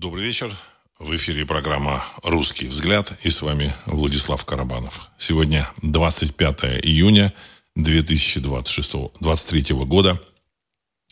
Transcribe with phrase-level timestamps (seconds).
[0.00, 0.50] Добрый вечер.
[0.98, 5.10] В эфире программа «Русский взгляд» и с вами Владислав Карабанов.
[5.18, 7.34] Сегодня 25 июня
[7.76, 10.18] 2023 года.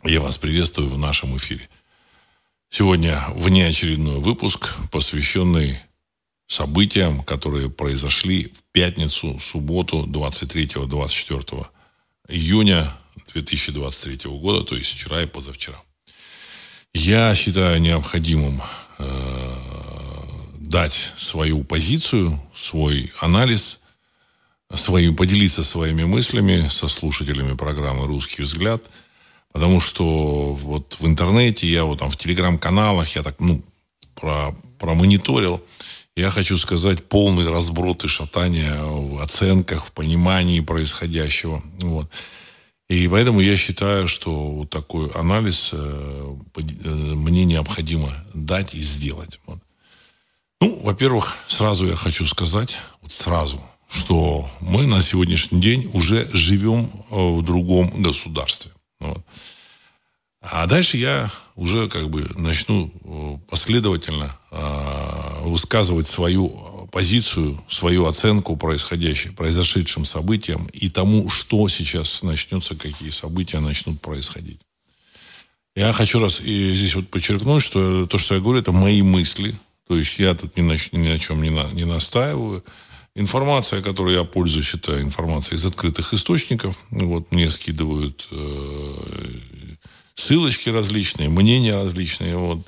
[0.04, 1.68] Я вас приветствую в нашем эфире.
[2.70, 5.78] Сегодня внеочередной выпуск, посвященный
[6.46, 11.66] событиям, которые произошли в пятницу, субботу 23-24
[12.28, 12.90] июня
[13.34, 15.78] 2023 года, то есть вчера и позавчера.
[17.00, 18.60] Я считаю необходимым
[18.98, 19.52] э,
[20.58, 23.78] дать свою позицию, свой анализ,
[24.74, 28.90] свои, поделиться своими мыслями со слушателями программы «Русский взгляд»,
[29.52, 33.62] потому что вот в интернете, я вот там в телеграм-каналах, я так, ну,
[34.16, 35.62] про, промониторил,
[36.16, 41.62] я хочу сказать, полный разброд и шатание в оценках, в понимании происходящего.
[41.78, 42.10] Вот.
[42.88, 49.40] И поэтому я считаю, что вот такой анализ э, э, мне необходимо дать и сделать.
[49.46, 49.58] Вот.
[50.62, 56.90] Ну, во-первых, сразу я хочу сказать, вот сразу, что мы на сегодняшний день уже живем
[57.10, 58.72] э, в другом государстве.
[59.00, 59.22] Вот.
[60.40, 64.38] А дальше я уже как бы начну последовательно
[65.42, 73.60] высказывать свою позицию, свою оценку происходящей, произошедшим событиям и тому, что сейчас начнется, какие события
[73.60, 74.60] начнут происходить.
[75.76, 79.54] Я хочу раз и здесь вот подчеркнуть, что то, что я говорю, это мои мысли.
[79.86, 82.64] То есть я тут ни на, ни на чем не, на, не настаиваю.
[83.14, 86.78] Информация, которой я пользуюсь, это информация из открытых источников.
[86.90, 89.38] Вот мне скидывают э,
[90.14, 92.36] ссылочки различные, мнения различные.
[92.36, 92.66] Вот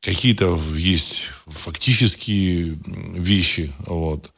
[0.00, 4.32] какие-то есть фактические вещи, вот,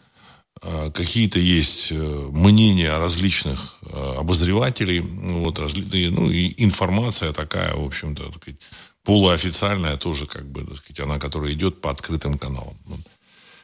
[0.63, 6.09] а какие-то есть мнения различных э, обозревателей, вот, разли...
[6.09, 8.61] ну, и информация такая, в общем-то, так сказать,
[9.03, 12.77] полуофициальная тоже, как бы, так сказать, она, которая идет по открытым каналам.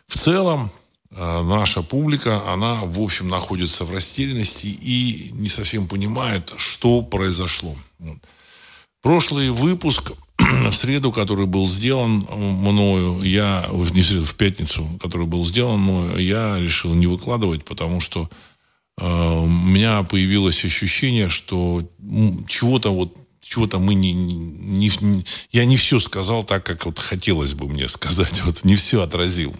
[0.07, 0.71] В целом,
[1.11, 7.77] э, наша публика, она, в общем, находится в растерянности и не совсем понимает, что произошло.
[9.03, 10.13] Прошлый выпуск
[10.71, 15.81] в среду, который был сделан мною, я, не в среду, в пятницу, который был сделан
[15.81, 18.29] мною, я решил не выкладывать, потому что
[18.99, 21.89] э, у меня появилось ощущение, что
[22.49, 25.25] чего-то вот чего-то мы не, не, не...
[25.53, 28.43] Я не все сказал так, как вот хотелось бы мне сказать.
[28.45, 29.55] Вот не все отразил.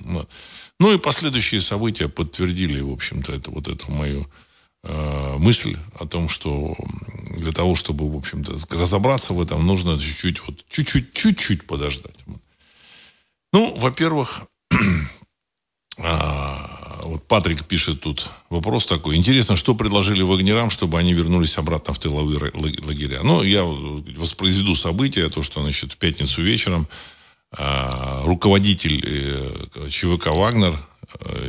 [0.81, 4.29] Ну и последующие события подтвердили, в общем-то, это вот эту мою Э,
[4.83, 6.77] мысль о том, что
[7.37, 12.17] для того, чтобы, в общем-то, разобраться в этом, нужно чуть-чуть, вот, чуть-чуть, чуть-чуть подождать.
[13.53, 14.45] Ну, во-первых,
[15.99, 19.17] а, вот Патрик пишет тут вопрос такой.
[19.17, 23.23] Интересно, что предложили вагнерам, чтобы они вернулись обратно в тыловые лагеря?
[23.23, 26.89] Ну, я воспроизведу события, то, что, значит, в пятницу вечером
[27.53, 30.96] а, руководитель э, ЧВК «Вагнер» Э,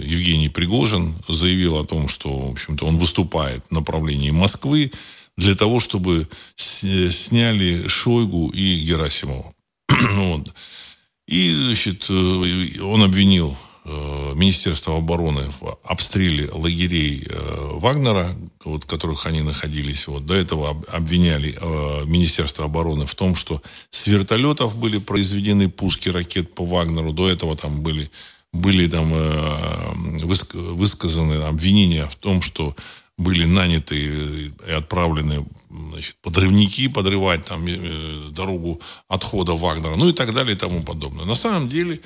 [0.02, 4.92] Евгений Пригожин заявил о том, что, в общем-то, он выступает в направлении Москвы
[5.38, 9.54] для того, чтобы сняли Шойгу и Герасимова.
[10.16, 10.54] вот.
[11.28, 17.28] И, значит, э, он обвинил э, Министерство обороны в обстреле лагерей
[17.74, 20.08] Вагнера, вот, в которых они находились.
[20.08, 20.26] Вот.
[20.26, 21.58] До этого обвиняли
[22.06, 27.14] Министерство обороны в том, что с вертолетов были произведены пуски ракет по Вагнеру.
[27.14, 28.10] До этого там были
[28.54, 32.76] были там э, высказаны обвинения в том, что
[33.18, 35.46] были наняты и отправлены
[35.92, 41.26] значит, подрывники подрывать там э, дорогу отхода Вагнера, ну и так далее и тому подобное.
[41.26, 42.00] На самом деле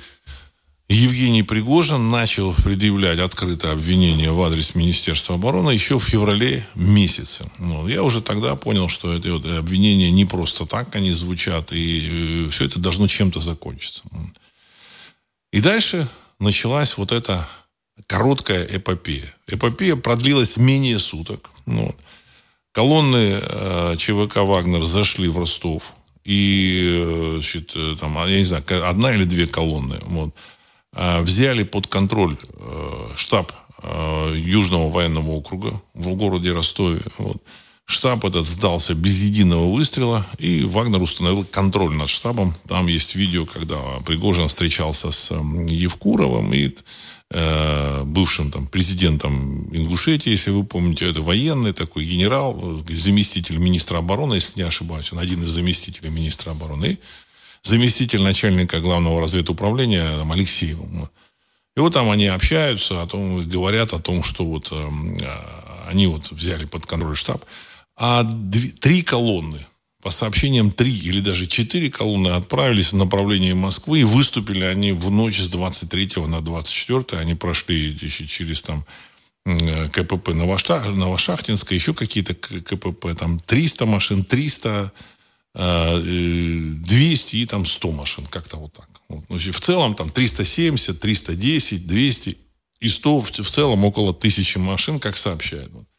[0.88, 7.50] Евгений Пригожин начал предъявлять открытое обвинение в адрес Министерства обороны еще в феврале месяце.
[7.58, 12.46] Ну, я уже тогда понял, что эти вот обвинения не просто так они звучат, и
[12.46, 14.02] э, все это должно чем-то закончиться.
[15.52, 16.08] И дальше
[16.42, 17.48] началась вот эта
[18.06, 19.32] короткая эпопея.
[19.46, 21.50] Эпопея продлилась менее суток.
[21.66, 21.94] Ну,
[22.72, 25.94] колонны э, ЧВК «Вагнер» зашли в Ростов.
[26.24, 29.98] И, э, значит, э, там, я не знаю, одна или две колонны.
[30.02, 30.34] Вот,
[30.94, 33.52] э, взяли под контроль э, штаб
[33.82, 37.02] э, Южного военного округа в городе Ростове.
[37.18, 37.42] Вот.
[37.84, 42.54] Штаб этот сдался без единого выстрела, и Вагнер установил контроль над штабом.
[42.68, 43.76] Там есть видео, когда
[44.06, 46.74] Пригожин встречался с Евкуровым и
[47.30, 51.10] э, бывшим там, президентом Ингушетии, если вы помните.
[51.10, 55.12] Это военный такой генерал, заместитель министра обороны, если не ошибаюсь.
[55.12, 56.92] Он один из заместителей министра обороны.
[56.92, 56.98] И
[57.62, 60.78] заместитель начальника главного разведуправления там, Алексеев.
[61.76, 64.90] И вот там они общаются, о том, говорят о том, что вот э,
[65.88, 67.42] они вот взяли под контроль штаб.
[68.04, 69.64] А две, три колонны
[70.02, 75.12] по сообщениям, три или даже четыре колонны отправились в направлении Москвы, и выступили они в
[75.12, 77.20] ночь с 23 на 24.
[77.20, 78.84] Они прошли через там
[79.44, 84.90] КПП Новошахтинская, еще какие-то КПП, там 300 машин, 300,
[85.54, 88.88] 200 и там 100 машин, как-то вот так.
[89.08, 89.24] Вот.
[89.28, 92.36] Ну, в целом там 370, 310, 200
[92.80, 95.70] и 100, в, целом около тысячи машин, как сообщают.
[95.72, 95.91] Э, э,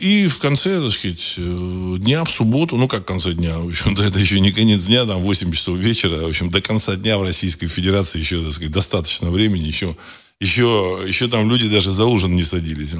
[0.00, 3.68] и в конце, так сказать, э, дня, в субботу, ну как в конце дня, в
[3.68, 7.18] общем-то, это еще не конец дня, там 8 часов вечера, в общем, до конца дня
[7.18, 9.96] в Российской Федерации еще, так сказать, достаточно времени, еще,
[10.40, 12.94] еще, еще там люди даже за ужин не садились.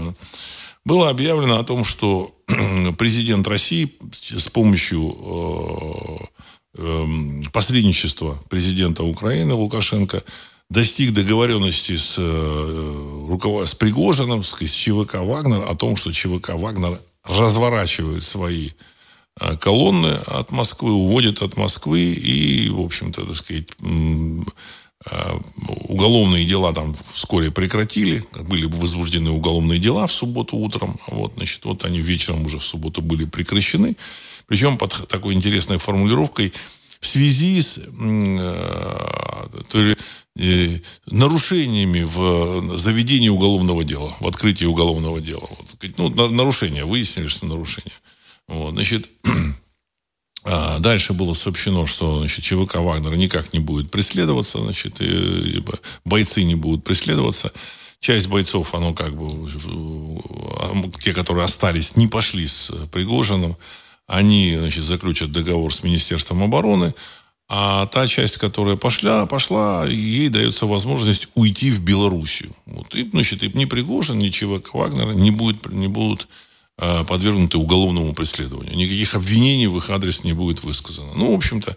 [0.84, 2.34] Было объявлено о том, что
[2.98, 5.16] президент России с помощью
[6.74, 7.06] э,
[7.52, 10.24] посредничества президента Украины Лукашенко
[10.70, 17.00] достиг договоренности с, э, с Пригожиным, с, с ЧВК «Вагнер» о том, что ЧВК «Вагнер»
[17.24, 18.70] разворачивает свои
[19.40, 25.38] э, колонны от Москвы, уводит от Москвы и, в общем-то, так сказать, э,
[25.88, 31.64] уголовные дела там вскоре прекратили, были бы возбуждены уголовные дела в субботу утром, вот, значит,
[31.64, 33.96] вот они вечером уже в субботу были прекращены,
[34.46, 36.52] причем под такой интересной формулировкой–
[37.00, 37.86] в связи с э,
[40.36, 45.48] э, нарушениями в заведении уголовного дела, в открытии уголовного дела.
[45.48, 47.92] Вот, ну, нарушения, выяснили, что нарушения.
[48.48, 49.08] Вот, значит,
[50.44, 55.62] а дальше было сообщено, что значит, ЧВК Вагнера никак не будет преследоваться, значит, и,
[56.04, 57.52] бойцы не будут преследоваться.
[58.00, 59.50] Часть бойцов, оно как бы,
[61.00, 63.56] те, которые остались, не пошли с Пригожиным.
[64.08, 66.94] Они значит, заключат договор с Министерством обороны,
[67.50, 72.54] а та часть, которая пошла, пошла, ей дается возможность уйти в Белоруссию.
[72.66, 72.94] Вот.
[72.94, 76.26] И, значит, и ни Пригожин, ни ЧВК Вагнера не, будет, не будут
[76.78, 78.76] э, подвергнуты уголовному преследованию.
[78.76, 81.12] Никаких обвинений в их адрес не будет высказано.
[81.14, 81.76] Ну, в общем-то,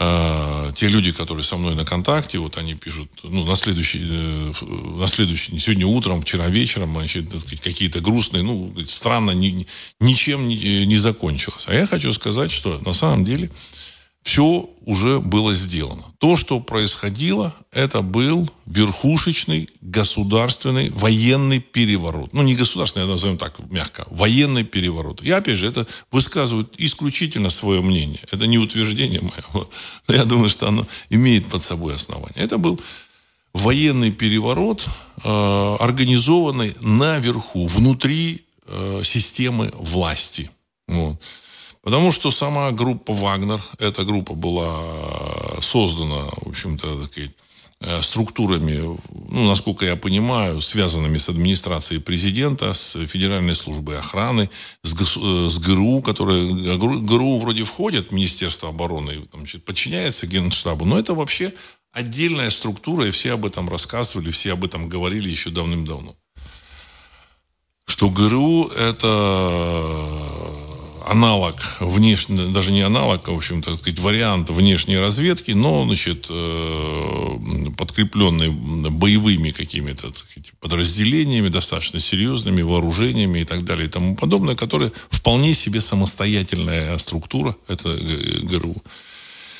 [0.00, 4.52] э, те люди, которые со мной на контакте, вот они пишут, ну, на следующий, э,
[4.96, 7.30] на следующий, не сегодня утром, вчера вечером, значит,
[7.62, 9.66] какие-то грустные, ну, странно, ни,
[10.00, 11.66] ничем не закончилось.
[11.68, 13.50] А я хочу сказать, что на самом деле
[14.28, 16.04] все уже было сделано.
[16.18, 22.34] То, что происходило, это был верхушечный государственный военный переворот.
[22.34, 24.06] Ну, не государственный, а назовем так, мягко.
[24.10, 25.22] Военный переворот.
[25.22, 28.20] Я, опять же, это высказываю исключительно свое мнение.
[28.30, 29.66] Это не утверждение мое.
[30.08, 32.44] Но я думаю, что оно имеет под собой основание.
[32.44, 32.78] Это был
[33.54, 34.86] военный переворот,
[35.24, 40.50] э, организованный наверху, внутри э, системы власти.
[40.86, 41.18] Вот.
[41.82, 47.08] Потому что сама группа «Вагнер», эта группа была создана, в общем-то,
[47.80, 48.98] э, структурами,
[49.30, 54.50] ну, насколько я понимаю, связанными с администрацией президента, с Федеральной службой охраны,
[54.82, 60.84] с, ГС, с ГРУ, которая ГРУ вроде входит в Министерство обороны, там, значит, подчиняется Генштабу,
[60.84, 61.52] но это вообще
[61.92, 66.16] отдельная структура, и все об этом рассказывали, все об этом говорили еще давным-давно.
[67.86, 70.67] Что ГРУ это
[71.08, 76.26] аналог внешне, даже не аналог, а, в общем, так сказать, вариант внешней разведки, но, значит,
[76.28, 80.10] э, подкрепленный боевыми какими-то
[80.60, 87.56] подразделениями, достаточно серьезными, вооружениями и так далее и тому подобное, которые вполне себе самостоятельная структура,
[87.68, 87.88] это
[88.42, 88.76] ГРУ.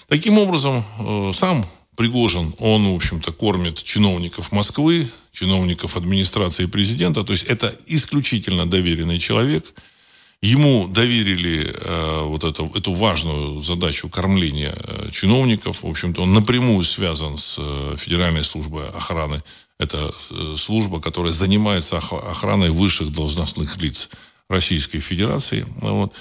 [0.08, 1.66] Таким образом, э, сам
[1.96, 9.18] Пригожин, он, в общем-то, кормит чиновников Москвы, чиновников администрации президента, то есть это исключительно доверенный
[9.18, 9.64] человек–
[10.40, 15.82] Ему доверили э, вот это, эту важную задачу кормления э, чиновников.
[15.82, 19.42] В общем-то, он напрямую связан с э, Федеральной службой охраны.
[19.80, 24.10] Это э, служба, которая занимается охраной высших должностных лиц
[24.48, 25.66] Российской Федерации.
[25.80, 26.12] Вот.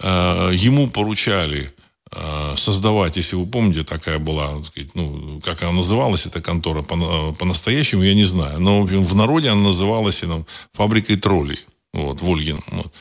[0.00, 1.72] Э, ему поручали
[2.10, 7.32] э, создавать, если вы помните, такая была, сказать, ну, как она называлась, эта контора, по,
[7.32, 8.58] по-настоящему я не знаю.
[8.58, 11.60] Но в, общем, в народе она называлась ну, фабрикой троллей.
[11.92, 12.60] Вот, Вольгин.
[12.72, 12.92] Вот.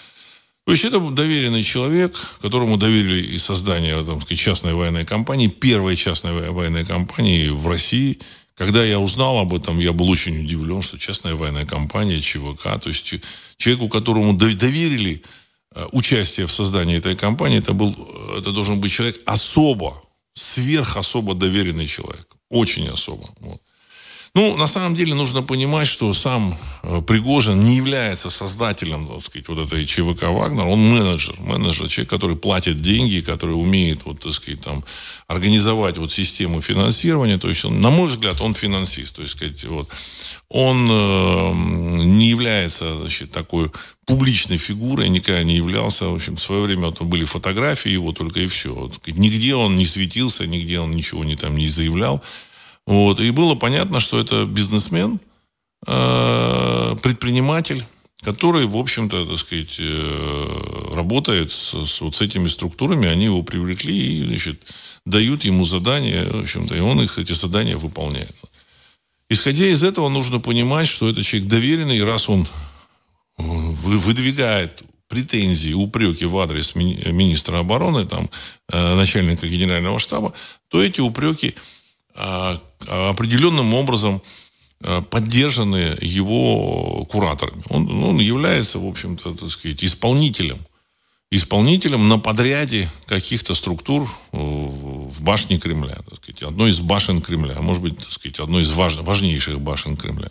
[0.65, 6.50] То есть это доверенный человек, которому доверили и создание там, частной военной компании, первой частной
[6.50, 8.17] военной компании в России.
[8.55, 12.88] Когда я узнал об этом, я был очень удивлен, что частная военная компания ЧВК, то
[12.88, 13.13] есть
[13.57, 15.22] человеку, которому доверили
[15.75, 17.93] э, участие в создании этой компании, это, был,
[18.36, 20.01] это должен быть человек особо,
[20.34, 22.27] сверх особо доверенный человек.
[22.50, 23.29] Очень особо.
[23.39, 23.62] Вот.
[24.35, 29.47] Ну, на самом деле нужно понимать, что сам э, Пригожин не является создателем, так сказать,
[29.47, 30.65] вот этой ЧВК «Вагнер».
[30.65, 34.83] Он менеджер, менеджер, человек, который платит деньги, который умеет, вот, так сказать, там,
[35.27, 37.37] организовать вот систему финансирования.
[37.37, 39.15] То есть, он, на мой взгляд, он финансист.
[39.15, 39.89] То есть, сказать, вот,
[40.49, 41.53] он э,
[42.03, 43.71] не является, значит, такой
[44.05, 46.09] публичной фигурой, никогда не являлся.
[46.09, 48.73] В общем, в свое время вот, были фотографии его только и все.
[48.73, 52.21] Вот, нигде он не светился, нигде он ничего не, там, не заявлял.
[52.85, 53.19] Вот.
[53.19, 55.19] И было понятно, что это бизнесмен,
[55.87, 57.83] э, предприниматель,
[58.21, 63.43] который, в общем-то, так сказать, э, работает с, с вот с этими структурами, они его
[63.43, 64.61] привлекли и, значит,
[65.05, 68.35] дают ему задания, в общем-то, и он их, эти задания выполняет.
[69.29, 72.47] Исходя из этого, нужно понимать, что это человек доверенный, и раз он
[73.37, 78.29] выдвигает претензии, упреки в адрес мини- министра обороны, там,
[78.71, 80.33] э, начальника генерального штаба,
[80.69, 81.55] то эти упреки
[82.15, 84.22] определенным образом
[84.81, 87.63] а, поддержаны его кураторами.
[87.69, 90.60] Он, он является, в общем-то, так сказать, исполнителем.
[91.31, 95.95] Исполнителем на подряде каких-то структур в башне Кремля.
[96.05, 97.55] Так сказать, одной из башен Кремля.
[97.57, 100.29] А может быть, так сказать, одной из важ, важнейших башен Кремля.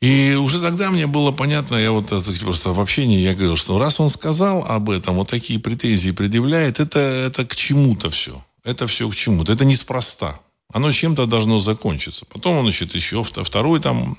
[0.00, 3.78] И уже тогда мне было понятно, я вот сказать, просто в общении я говорил, что
[3.78, 8.86] раз он сказал об этом, вот такие претензии предъявляет, это, это к чему-то все это
[8.86, 9.52] все к чему-то.
[9.52, 10.40] Это неспроста.
[10.72, 12.26] Оно чем-то должно закончиться.
[12.26, 14.18] Потом, значит, еще второй там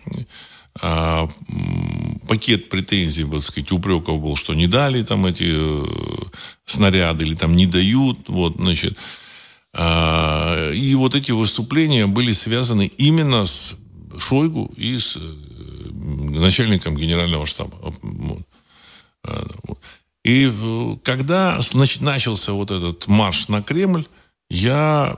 [0.81, 1.27] а,
[2.27, 5.85] пакет претензий, так сказать, упреков был, что не дали там эти э,
[6.65, 8.29] снаряды или там не дают.
[8.29, 8.97] Вот, значит.
[9.73, 13.75] А, и вот эти выступления были связаны именно с
[14.17, 15.19] Шойгу и с э,
[15.91, 17.77] начальником генерального штаба.
[19.23, 19.45] А,
[20.23, 20.49] и
[21.03, 21.59] когда
[22.01, 24.05] начался вот этот марш на Кремль,
[24.49, 25.17] я,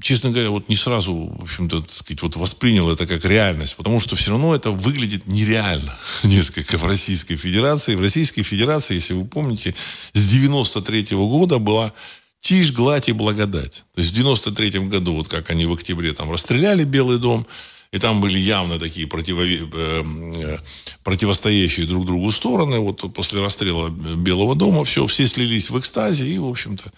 [0.00, 4.16] честно говоря, вот не сразу, в общем-то, сказать, вот воспринял это как реальность, потому что
[4.16, 7.94] все равно это выглядит нереально несколько в Российской Федерации.
[7.94, 9.74] В Российской Федерации, если вы помните,
[10.12, 11.92] с 93 -го года была
[12.40, 13.84] тишь, гладь и благодать.
[13.94, 17.46] То есть в 93 году, вот как они в октябре там расстреляли Белый дом,
[17.92, 19.42] и там были явно такие противо...
[19.42, 20.58] Э, э,
[21.02, 22.78] противостоящие друг другу стороны.
[22.78, 26.92] Вот после расстрела Белого дома все, все слились в экстазе, и, в общем-то,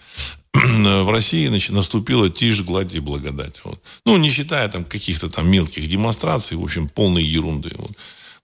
[0.53, 3.61] в России значит, наступила тишь, гладь и благодать.
[3.63, 3.81] Вот.
[4.05, 7.71] Ну, не считая там каких-то там мелких демонстраций, в общем, полной ерунды.
[7.75, 7.91] Вот.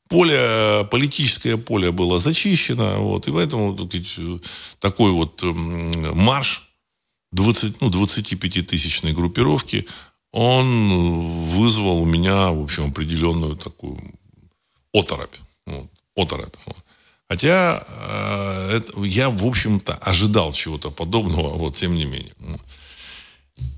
[0.08, 3.94] Поле, политическое поле было зачищено, вот, и поэтому тут,
[4.79, 6.70] такой вот марш
[7.32, 9.86] 20, ну, 25-тысячной группировки,
[10.31, 14.00] он вызвал у меня, в общем, определенную такую
[14.93, 15.36] оторопь.
[15.65, 16.55] Вот, оторопь.
[17.27, 22.33] Хотя э, это, я, в общем-то, ожидал чего-то подобного, вот, тем не менее.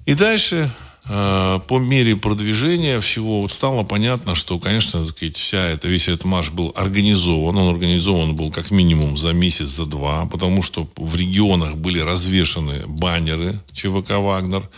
[0.06, 0.72] И дальше,
[1.06, 6.24] э, по мере продвижения всего, вот стало понятно, что, конечно, сказать, вся эта, весь этот
[6.24, 7.58] марш был организован.
[7.58, 12.88] Он организован был как минимум за месяц, за два, потому что в регионах были развешаны
[12.88, 14.70] баннеры ЧВК «Вагнер»,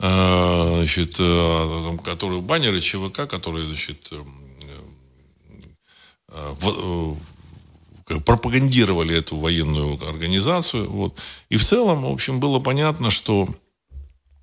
[0.00, 4.22] значит, э, которые, баннеры ЧВК, которые, значит, э,
[6.28, 7.16] э, в,
[8.24, 10.88] пропагандировали эту военную организацию.
[10.90, 11.18] Вот.
[11.50, 13.48] И в целом, в общем, было понятно, что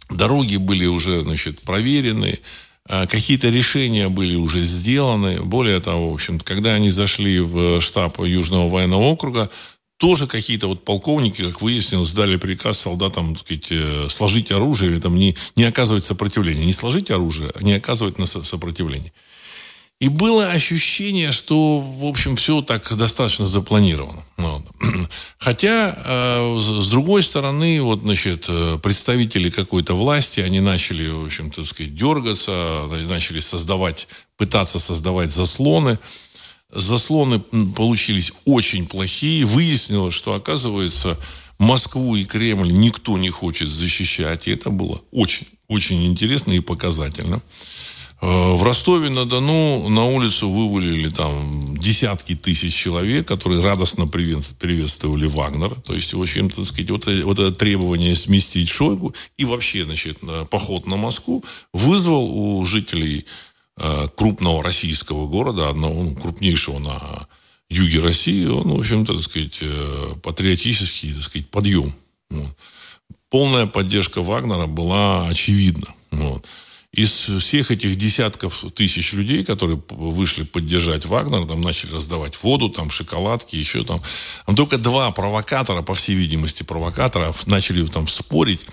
[0.10, 2.40] дороги были уже значит, проверены,
[2.88, 5.42] какие-то решения были уже сделаны.
[5.42, 9.50] Более того, в общем, когда они зашли в штаб Южного военного округа,
[10.06, 15.00] тоже какие-то вот полковники, как выяснилось, дали приказ солдатам, так сказать, э, сложить оружие или
[15.00, 16.64] там не, не оказывать сопротивления.
[16.64, 19.12] Не сложить оружие, а не оказывать на сопротивление.
[20.00, 24.24] И было ощущение, что, в общем, все так достаточно запланировано.
[24.38, 24.62] Вот.
[25.40, 31.50] Хотя, э, с другой стороны, вот, значит, э, представители какой-то власти, они начали, в общем,
[31.50, 34.08] так сказать, дергаться, начали создавать,
[34.38, 35.98] пытаться создавать заслоны.
[36.72, 39.46] Заслоны получились очень плохие.
[39.46, 41.18] Выяснилось, что, оказывается,
[41.58, 44.48] Москву и Кремль никто не хочет защищать.
[44.48, 47.42] И это было очень, очень интересно и показательно.
[48.22, 55.76] Э, в Ростове-на-Дону на улицу вывалили там десятки тысяч человек, которые радостно приветствовали Вагнера.
[55.76, 60.20] То есть, в общем-то, так сказать, вот, вот это требование сместить Шойгу и вообще, значит,
[60.50, 61.44] поход на Москву
[61.74, 63.55] вызвал у жителей э,
[64.16, 67.28] крупного российского города, одного ну, крупнейшего на
[67.70, 71.94] юге России, он, в общем-то, так сказать, э, патриотический, так сказать, подъем.
[72.30, 72.56] Вот.
[73.30, 75.94] Полная поддержка Вагнера была очевидна.
[76.12, 76.46] Вот
[76.96, 82.90] из всех этих десятков тысяч людей, которые вышли поддержать Вагнер, там начали раздавать воду, там
[82.90, 84.02] шоколадки, еще там,
[84.46, 88.66] там только два провокатора, по всей видимости, провокатора начали там спорить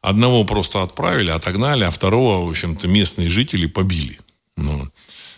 [0.00, 4.18] одного просто отправили, отогнали, а второго, в общем-то, местные жители побили.
[4.56, 4.88] Ну,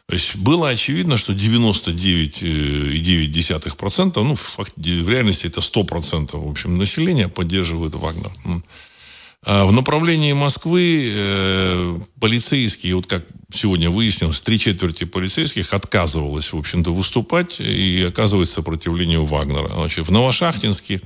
[0.06, 7.28] то есть было очевидно, что 99,9%, ну, в, в реальности это 100% в общем, населения
[7.28, 8.32] поддерживает Вагнер.
[9.44, 16.58] А в направлении Москвы э, полицейские, вот как сегодня выяснилось, три четверти полицейских отказывалось, в
[16.58, 19.68] общем-то, выступать и оказывать сопротивление Вагнера.
[19.68, 21.00] Значит, в Новошахтинске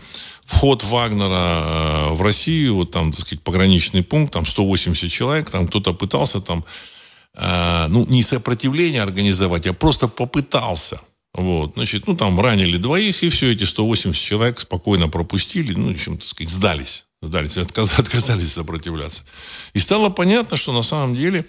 [0.47, 5.69] вход Вагнера э, в Россию, вот там, так сказать, пограничный пункт, там 180 человек, там
[5.69, 6.65] кто-то пытался там,
[7.35, 11.01] ну, не сопротивление организовать, а просто попытался.
[11.35, 16.19] Вот, значит, ну, там ранили двоих, и все, эти 180 человек спокойно пропустили, ну, чем,
[16.19, 19.25] так сказать, сдались сдались, отказались, отказались сопротивляться.
[19.73, 21.47] И стало понятно, что на самом деле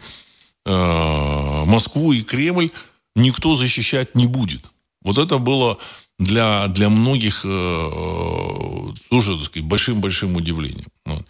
[0.65, 2.69] э, Москву и Кремль
[3.15, 4.61] никто защищать не будет.
[5.01, 5.77] Вот это было
[6.19, 10.87] для, для многих э, э тоже, так сказать, большим-большим удивлением.
[11.05, 11.25] Вот.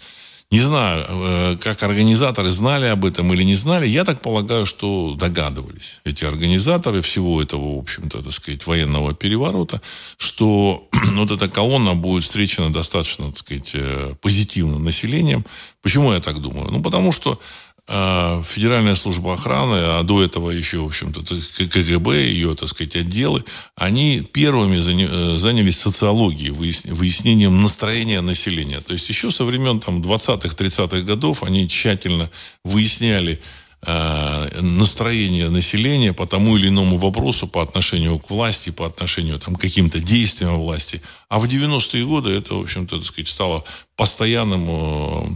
[0.53, 3.88] Не знаю, э, как организаторы знали об этом или не знали.
[3.88, 9.81] Я так полагаю, что догадывались эти организаторы всего этого, в общем-то, так сказать, военного переворота,
[10.17, 15.43] что вот эта колонна будет встречена достаточно, так сказать, э, позитивно населением.
[15.81, 16.69] Почему я так думаю?
[16.69, 17.39] Ну, потому что
[17.86, 21.22] Федеральная служба охраны, а до этого еще, в общем-то,
[21.68, 23.44] КГБ, ее, так сказать, отделы,
[23.75, 28.80] они первыми э, занялись социологией, выяснением настроения населения.
[28.80, 32.30] То есть еще со времен там, 20-х, 30-х годов они тщательно
[32.63, 33.42] выясняли
[33.82, 39.58] э, настроение населения по тому или иному вопросу по отношению к власти, по отношению там,
[39.58, 41.02] к каким-то действиям власти.
[41.28, 43.66] А в 90-е годы это, в общем-то, так сказать, стало
[43.98, 45.36] постоянным Э,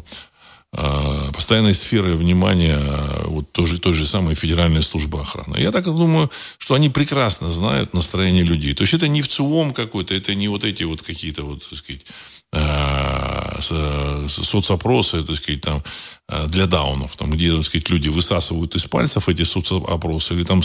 [1.34, 5.58] постоянной сферой внимания э, вот той же, той же самой Федеральной службы охраны.
[5.58, 8.74] Я так думаю, что они прекрасно знают настроение людей.
[8.74, 11.80] То есть это не в ЦУОМ какой-то, это не вот эти вот какие-то вот, так
[11.80, 12.06] сказать,
[12.52, 15.84] э, соцопросы, так сказать, там,
[16.48, 20.62] для даунов, там, где, так сказать, люди высасывают из пальцев эти соцопросы, или там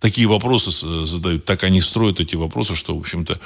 [0.00, 0.70] такие вопросы
[1.06, 3.38] задают, так они строят эти вопросы, что, в общем-то,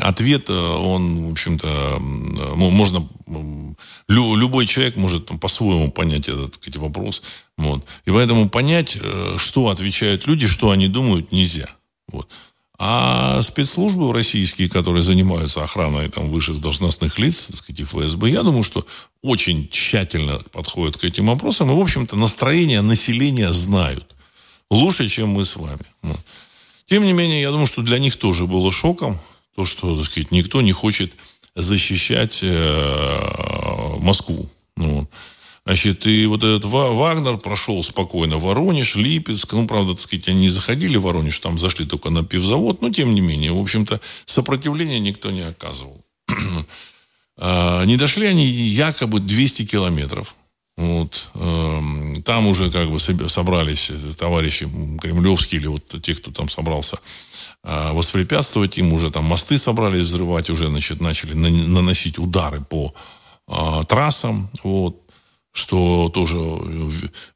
[0.00, 3.08] ответ, он, в общем-то, можно
[4.08, 7.22] любой человек может по-своему понять этот сказать, вопрос.
[7.56, 7.84] Вот.
[8.06, 11.68] И поэтому понять, э, что отвечают люди, что они думают, нельзя.
[12.08, 12.28] Вот.
[12.80, 18.62] А спецслужбы российские, которые занимаются охраной там, высших должностных лиц, так сказать, ФСБ, я думаю,
[18.62, 18.86] что
[19.20, 21.70] очень тщательно подходят к этим вопросам.
[21.72, 24.14] И, в общем-то, настроение населения знают.
[24.70, 25.84] Лучше, чем мы с вами.
[26.86, 29.20] Тем не менее, я думаю, что для них тоже было шоком
[29.58, 31.16] то, что, так сказать, никто не хочет
[31.56, 34.48] защищать э, Москву.
[34.76, 35.08] Ну,
[35.64, 39.52] Значит, и вот этот Вагнер прошел спокойно Воронеж, Липецк.
[39.52, 42.82] Ну, правда, так сказать, они не заходили в Воронеж, там зашли только на пивзавод.
[42.82, 46.04] Но, тем не менее, в общем-то, сопротивления никто не оказывал.
[47.40, 50.34] А, не дошли они якобы 200 километров.
[50.76, 51.30] Вот.
[52.24, 54.68] Там уже как бы собрались товарищи
[55.00, 56.98] кремлевские или вот те, кто там собрался
[57.62, 62.94] а, воспрепятствовать им, уже там мосты собрались взрывать, уже значит, начали наносить удары по
[63.46, 65.02] а, трассам, вот,
[65.52, 66.38] что тоже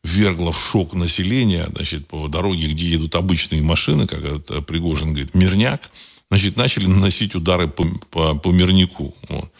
[0.04, 5.34] ввергло в шок население, значит, по дороге, где едут обычные машины, как это Пригожин говорит,
[5.34, 5.90] мирняк,
[6.30, 9.14] значит, начали наносить удары по, по, по мирнику.
[9.28, 9.50] Вот.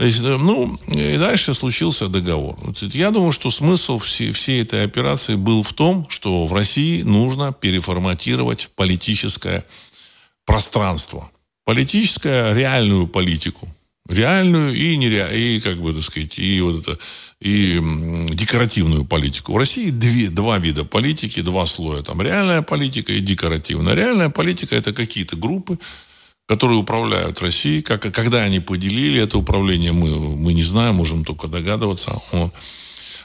[0.00, 2.56] Э, ну, и дальше случился договор.
[2.80, 7.52] Я думаю, что смысл всей, всей этой операции был в том, что в России нужно
[7.52, 9.64] переформатировать политическое
[10.46, 11.30] пространство.
[11.64, 13.68] Политическое, реальную политику.
[14.08, 16.98] Реальную и нереальную, и, как бы, так сказать, и вот это,
[17.40, 17.78] и
[18.30, 19.52] декоративную политику.
[19.52, 22.02] В России две, два вида политики, два слоя.
[22.02, 23.94] Там реальная политика и декоративная.
[23.94, 25.78] Реальная политика– это какие-то группы,
[26.50, 27.80] которые управляют Россией.
[27.80, 32.20] Как, когда они поделили это управление, мы, мы не знаем, можем только догадываться.
[32.32, 32.52] Вот.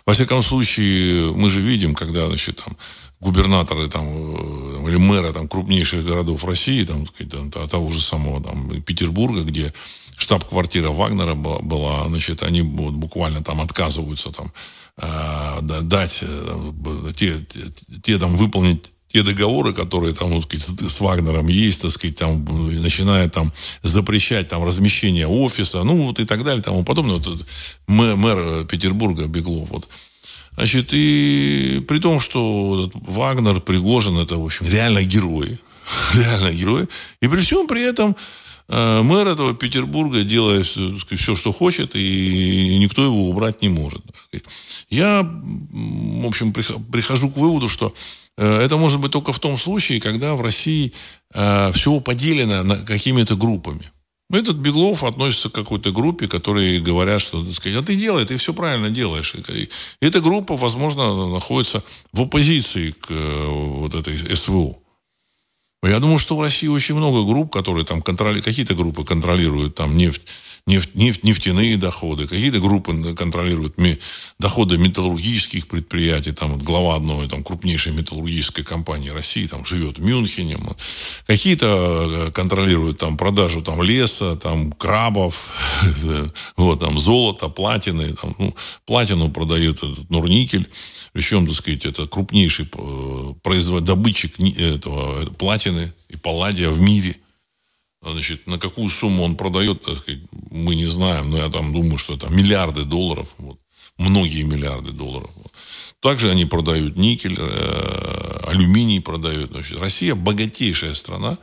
[0.05, 2.77] Во всяком случае, мы же видим, когда значит, там,
[3.19, 8.69] губернаторы там, э, или мэры там, крупнейших городов России, там, сказать, того же самого там,
[8.83, 9.73] Петербурга, где
[10.17, 14.53] штаб-квартира Вагнера была, была, значит, они вот, буквально там отказываются там,
[14.97, 16.71] э, дать, э,
[17.15, 17.61] те, те,
[18.03, 22.45] те там выполнить те договоры, которые там, ну, сказать, с, Вагнером есть, так сказать, там,
[22.81, 27.19] начиная там запрещать там размещение офиса, ну, вот и так далее, тому подобное.
[27.19, 27.45] Вот,
[27.87, 29.87] мэр, мэр Петербурга Беглов, вот.
[30.55, 35.59] Значит, и при том, что Вагнер, Пригожин, это, в общем, реально герои.
[36.13, 36.87] Реально герои.
[37.21, 38.17] И при всем при этом
[38.67, 44.01] э, мэр этого Петербурга делает сказать, все, что хочет, и никто его убрать не может.
[44.89, 50.01] Я, в общем, прихожу к выводу, что Э, это может быть только в том случае,
[50.01, 50.93] когда в России
[51.33, 53.91] э, все поделено на какими-то группами.
[54.31, 58.37] Этот Беглов относится к какой-то группе, которые говорят, что, так сказать, а ты делай, ты
[58.37, 59.35] все правильно делаешь.
[59.35, 59.69] И
[60.01, 64.77] эта группа, возможно, находится в оппозиции к э, вот этой СВО.
[65.87, 69.95] Я думаю, что в России очень много групп, которые там контролируют, какие-то группы контролируют там
[69.95, 70.27] нефть,
[70.65, 73.99] нефть, нефть, нефтяные доходы, какие-то группы контролируют ми,
[74.39, 80.03] доходы металлургических предприятий, там вот глава одной там, крупнейшей металлургической компании России там живет в
[80.03, 80.57] Мюнхене,
[81.27, 85.49] какие-то э, контролируют там продажу там леса, там крабов,
[86.57, 90.67] вот там золото, платины, там, ну, платину продает этот Нурникель,
[91.13, 95.25] причем, так сказать, это крупнейший э, производитель, добытчик этого э,
[95.75, 97.15] платины и палладия в мире–
[98.01, 101.97] Значит, на какую сумму он продает, так сказать, мы не знаем, но я там думаю,
[101.97, 103.57] что это миллиарды долларов, вот,
[103.97, 105.31] многие миллиарды долларов.
[105.35, 105.51] Вот.
[106.01, 109.51] Также они продают никель, э, алюминий продают.
[109.51, 111.39] Значит, Россия богатейшая страна.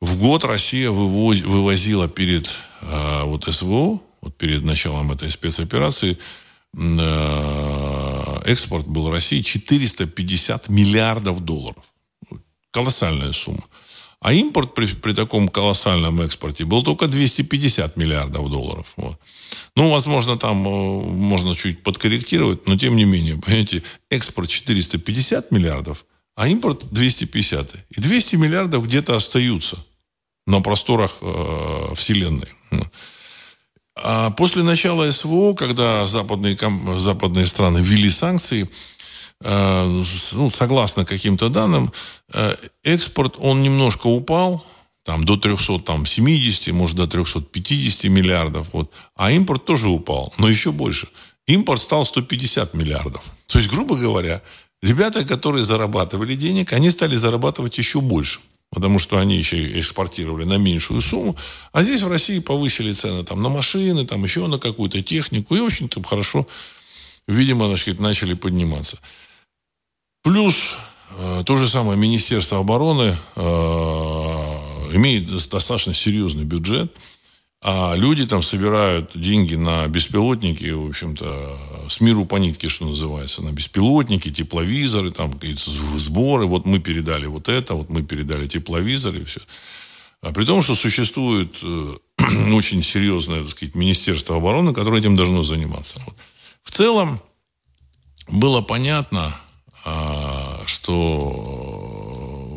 [0.00, 2.48] В год Россия вывоз, вывозила перед
[2.80, 6.16] э, вот СВО, вот перед началом этой спецоперации,
[6.72, 11.84] э, экспорт был России 450 миллиардов долларов.
[12.74, 13.62] Колоссальная сумма.
[14.18, 18.92] А импорт при, при таком колоссальном экспорте был только 250 миллиардов долларов.
[18.96, 19.20] Вот.
[19.76, 26.04] Ну, возможно, там э, можно чуть подкорректировать, но тем не менее, понимаете, экспорт 450 миллиардов,
[26.34, 27.74] а импорт 250.
[27.90, 29.78] И 200 миллиардов где-то остаются
[30.46, 32.48] на просторах э, Вселенной.
[34.02, 36.58] А после начала СВО, когда западные,
[36.98, 38.68] западные страны ввели санкции,
[39.44, 41.92] ну, согласно каким-то данным,
[42.32, 44.64] э, экспорт, он немножко упал,
[45.04, 48.68] там, до 370, может, до 350 миллиардов.
[48.72, 48.90] Вот.
[49.14, 51.08] А импорт тоже упал, но еще больше.
[51.46, 53.22] Импорт стал 150 миллиардов.
[53.46, 54.40] То есть, грубо говоря,
[54.82, 58.40] ребята, которые зарабатывали денег, они стали зарабатывать еще больше.
[58.70, 61.36] Потому что они еще экспортировали на меньшую сумму.
[61.72, 65.54] А здесь в России повысили цены там, на машины, там, еще на какую-то технику.
[65.54, 66.48] И очень там хорошо,
[67.28, 68.98] видимо, значит, начали подниматься.
[70.24, 70.78] Плюс
[71.18, 73.40] э, то же самое Министерство обороны э,
[74.94, 76.96] имеет достаточно серьезный бюджет,
[77.60, 81.58] а люди там собирают деньги на беспилотники, в общем-то,
[81.90, 86.46] с миру по нитке, что называется, на беспилотники, тепловизоры, там сборы.
[86.46, 89.40] Вот мы передали вот это, вот мы передали тепловизоры и все.
[90.22, 91.96] А при том, что существует э,
[92.54, 96.00] очень серьезное, так сказать, Министерство обороны, которое этим должно заниматься.
[96.06, 96.16] Вот.
[96.62, 97.20] В целом
[98.28, 99.38] было понятно,
[100.66, 101.84] что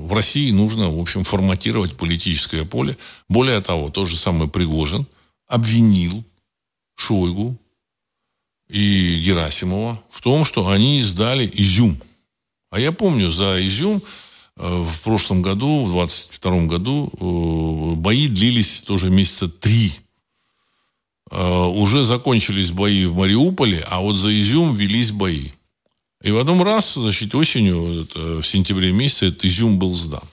[0.08, 2.98] в России нужно, в общем, форматировать политическое поле.
[3.28, 5.06] Более того, тот же самый Пригожин
[5.48, 6.24] обвинил
[6.96, 7.58] Шойгу
[8.70, 12.02] и Герасимова в том, что они издали изюм.
[12.70, 14.02] А я помню, за изюм
[14.56, 19.94] э, в прошлом году, в 22 году, э, бои длились тоже месяца три.
[21.32, 25.52] Э, уже закончились бои в Мариуполе, а вот за изюм велись бои.
[26.24, 30.24] И в одном раз, значит, осенью, в сентябре месяце, этот изюм был сдан.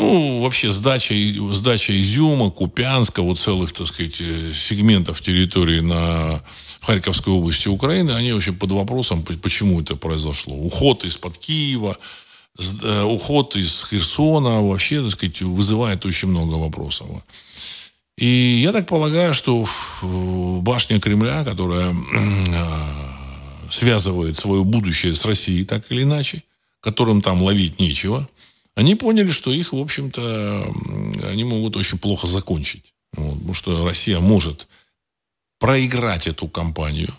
[0.00, 1.14] Ну, вообще сдача,
[1.52, 6.42] сдача изюма, Купянска, вот целых, так сказать, э, сегментов территории на,
[6.80, 10.54] в Харьковской области Украины, они вообще под вопросом, почему это произошло.
[10.54, 11.98] Уход из-под Киева,
[12.58, 17.06] э, уход из Херсона вообще, так сказать, вызывает очень много вопросов.
[18.16, 19.66] И я так полагаю, что
[20.02, 21.94] башня Кремля, которая
[22.54, 23.06] а,
[23.70, 26.42] связывает свое будущее с Россией так или иначе,
[26.80, 28.28] которым там ловить нечего,
[28.74, 30.72] они поняли, что их, в общем-то,
[31.28, 32.94] они могут очень плохо закончить.
[33.12, 34.68] Вот, потому что Россия может
[35.58, 37.14] проиграть эту кампанию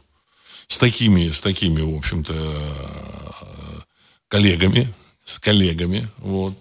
[0.68, 3.86] с такими, с такими, в общем-то,
[4.30, 6.56] коллегами, с коллегами, вот,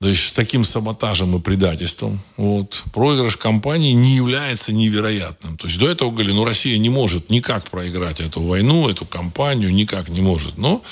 [0.00, 5.56] то есть с таким саботажем и предательством, вот, проигрыш компании не является невероятным.
[5.56, 9.72] То есть до этого говорили, ну, Россия не может никак проиграть эту войну, эту кампанию,
[9.72, 10.58] никак не может.
[10.58, 10.82] Но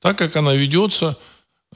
[0.00, 1.16] так как она ведется,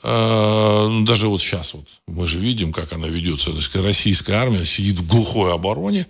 [0.03, 3.51] э, даже вот сейчас вот мы же видим, как она ведется.
[3.51, 6.07] То есть российская армия сидит в глухой обороне,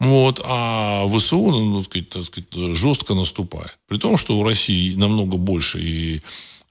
[0.00, 3.78] вот, а ВСУ, ну, так сказать, так сказать, жестко наступает.
[3.88, 6.22] При том, что у России намного больше и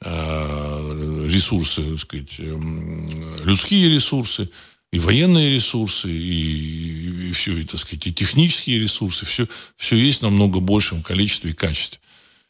[0.03, 3.09] ресурсы, так сказать, эм,
[3.43, 4.49] людские ресурсы,
[4.91, 10.19] и военные ресурсы, и, и все, и, так сказать, и технические ресурсы, все, все есть
[10.19, 11.99] в намного большем количестве и качестве.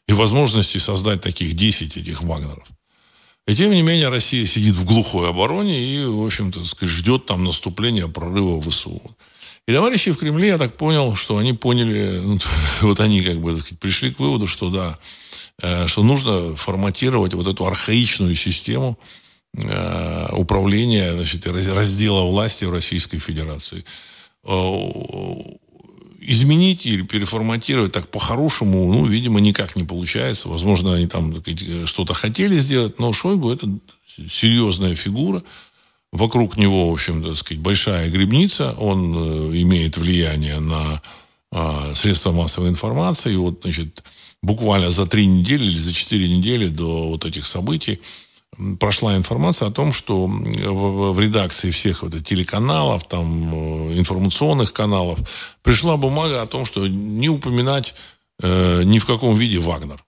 [0.06, 2.68] И возможности создать таких 10 этих Вагнеров.
[3.46, 8.08] И тем не менее Россия сидит в глухой обороне и, в общем-то, ждет там наступления,
[8.08, 9.16] прорыва ВСУ.
[9.66, 12.38] И товарищи в Кремле, я так понял, что они поняли, ну,
[12.82, 14.98] вот они как бы сказать, пришли к выводу, что да,
[15.62, 18.98] э, что нужно форматировать вот эту архаичную систему
[19.56, 23.84] э, управления, значит, раздела власти в Российской Федерации.
[26.20, 30.48] изменить или переформатировать так по-хорошему, ну, видимо, никак не получается.
[30.48, 31.34] Возможно, они там
[31.86, 33.66] что-то хотели сделать, но Шойгу это
[34.06, 35.42] серьезная фигура.
[36.14, 38.76] Вокруг него, в общем, так сказать, большая грибница.
[38.78, 41.02] Он э, имеет влияние на
[41.50, 43.32] э, средства массовой информации.
[43.32, 44.04] И вот, значит,
[44.40, 48.00] буквально за три недели или за четыре недели до вот этих событий
[48.78, 55.18] прошла информация о том, что в, в редакции всех вот телеканалов, там, э, информационных каналов
[55.62, 57.96] пришла бумага о том, что не упоминать
[58.40, 60.00] э, ни в каком виде Вагнер.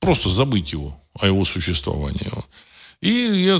[0.00, 2.28] Просто забыть его, о его существовании.
[3.02, 3.58] И я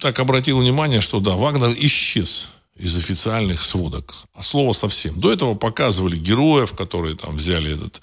[0.00, 4.12] так обратил внимание, что да, Вагнер исчез из официальных сводок.
[4.34, 5.18] А слово совсем.
[5.18, 8.02] До этого показывали героев, которые там взяли этот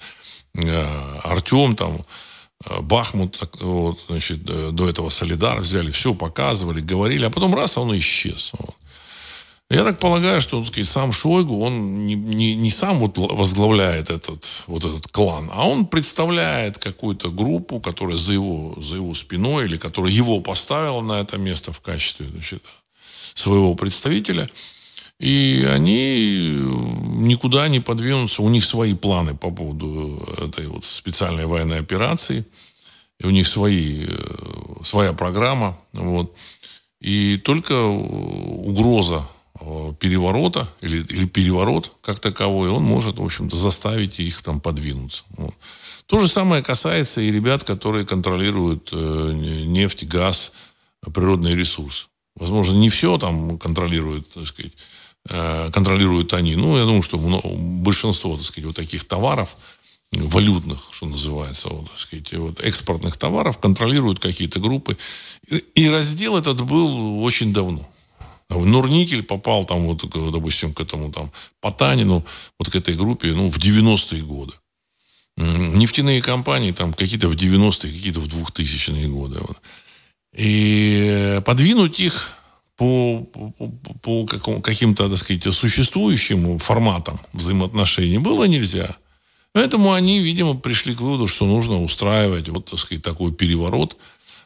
[0.54, 2.02] э, Артем, там,
[2.66, 7.78] Э, Бахмут, вот, значит, э, до этого Солидар взяли, все показывали, говорили, а потом раз,
[7.78, 8.52] он исчез.
[8.58, 8.76] Вот.
[9.70, 14.64] Я так полагаю, что сказать, сам Шойгу, он не, не, не сам вот возглавляет этот,
[14.66, 19.76] вот этот клан, а он представляет какую-то группу, которая за его, за его спиной или
[19.76, 22.64] которая его поставила на это место в качестве значит,
[23.34, 24.50] своего представителя–
[25.20, 26.56] и они
[27.20, 28.42] никуда не подвинутся.
[28.42, 32.46] У них свои планы по поводу этой вот специальной военной операции.
[33.18, 35.78] И у них свои, э, своя программа.
[35.92, 36.34] Вот.
[37.02, 39.39] И только угроза э,
[39.98, 45.24] переворота или, или переворот как таковой, он может, в общем-то, заставить их там подвинуться.
[45.36, 45.54] Вот.
[46.06, 49.32] То же самое касается и ребят, которые контролируют э,
[49.66, 50.52] нефть, газ,
[51.12, 52.06] природные ресурсы.
[52.36, 54.72] Возможно, не все там контролируют, так сказать,
[55.28, 56.56] Э, контролируют они.
[56.56, 59.54] Ну, я думаю, что большинство, так сказать, вот таких товаров,
[60.12, 64.96] валютных, что называется, вот, так сказать, вот, экспортных товаров контролируют какие-то группы.
[65.74, 67.88] И раздел этот был очень давно.
[68.50, 72.24] Нурникель попал там, вот, допустим, к этому там Потанину,
[72.58, 74.52] вот к этой группе, ну, в 90-е годы.
[75.36, 79.38] Нефтяные компании там какие-то в 90-е, какие-то в 2000-е годы.
[79.40, 79.60] Вот.
[80.36, 82.32] И подвинуть их
[82.76, 83.50] по, по,
[84.02, 88.96] по каким-то, так сказать, существующим форматам взаимоотношений было нельзя.
[89.52, 93.96] Поэтому они, видимо, пришли к выводу, что нужно устраивать вот, так сказать, такой переворот.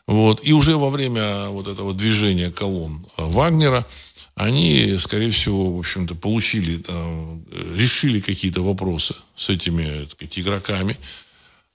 [0.07, 0.47] Вот.
[0.47, 3.87] И уже во время вот этого движения колонн Вагнера
[4.35, 7.43] они, скорее всего, в общем-то, получили, там,
[7.75, 10.97] решили какие-то вопросы с этими сказать, игроками.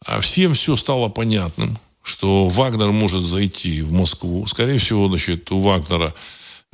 [0.06, 4.46] А всем все стало понятным, что Вагнер может зайти в Москву.
[4.46, 6.14] Скорее всего, значит, у Вагнера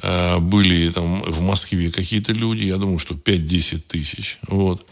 [0.01, 4.39] Э, были там в Москве какие-то люди, я думаю, что 5-10 тысяч.
[4.47, 4.85] Вот.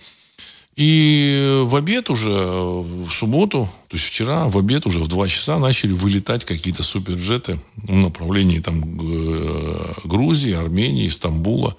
[0.75, 5.59] И в обед уже, в субботу, то есть вчера, в обед уже в 2 часа
[5.59, 11.75] начали вылетать какие-то суперджеты в направлении там э, Грузии, Армении, Стамбула.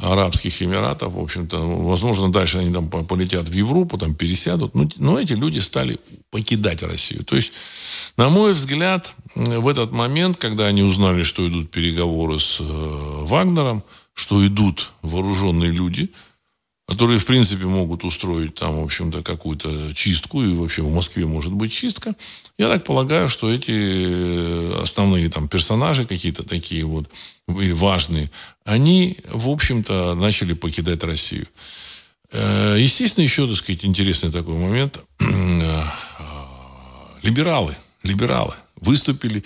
[0.00, 5.18] Арабских Эмиратов, в общем-то, возможно, дальше они там полетят в Европу, там пересядут, но, но
[5.18, 5.98] эти люди стали
[6.30, 7.24] покидать Россию.
[7.24, 7.52] То есть,
[8.16, 12.64] на мой взгляд, в этот момент, когда они узнали, что идут переговоры с э,
[13.24, 13.82] Вагнером,
[14.14, 16.12] что идут вооруженные люди–
[16.88, 21.52] которые, в принципе, могут устроить там, в общем-то, какую-то чистку, и вообще в Москве может
[21.52, 22.16] быть чистка.
[22.56, 27.10] Я так полагаю, что эти э, основные там персонажи какие-то такие вот
[27.46, 28.30] важные,
[28.64, 31.46] они, в общем-то, начали покидать Россию.
[32.32, 35.00] Э, естественно, еще, так сказать, интересный такой момент.
[35.20, 35.84] Э,
[37.22, 39.44] либералы, либералы выступили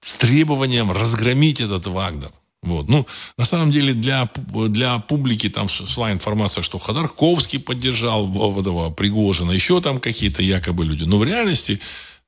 [0.00, 2.30] с требованием разгромить этот Вагнер.
[2.64, 2.88] Вот.
[2.88, 4.28] Ну, на самом деле для,
[4.68, 11.04] для публики там шла информация, что Ходорковский поддержал Воводова, Пригожина, еще там какие-то якобы люди.
[11.04, 11.78] Но в реальности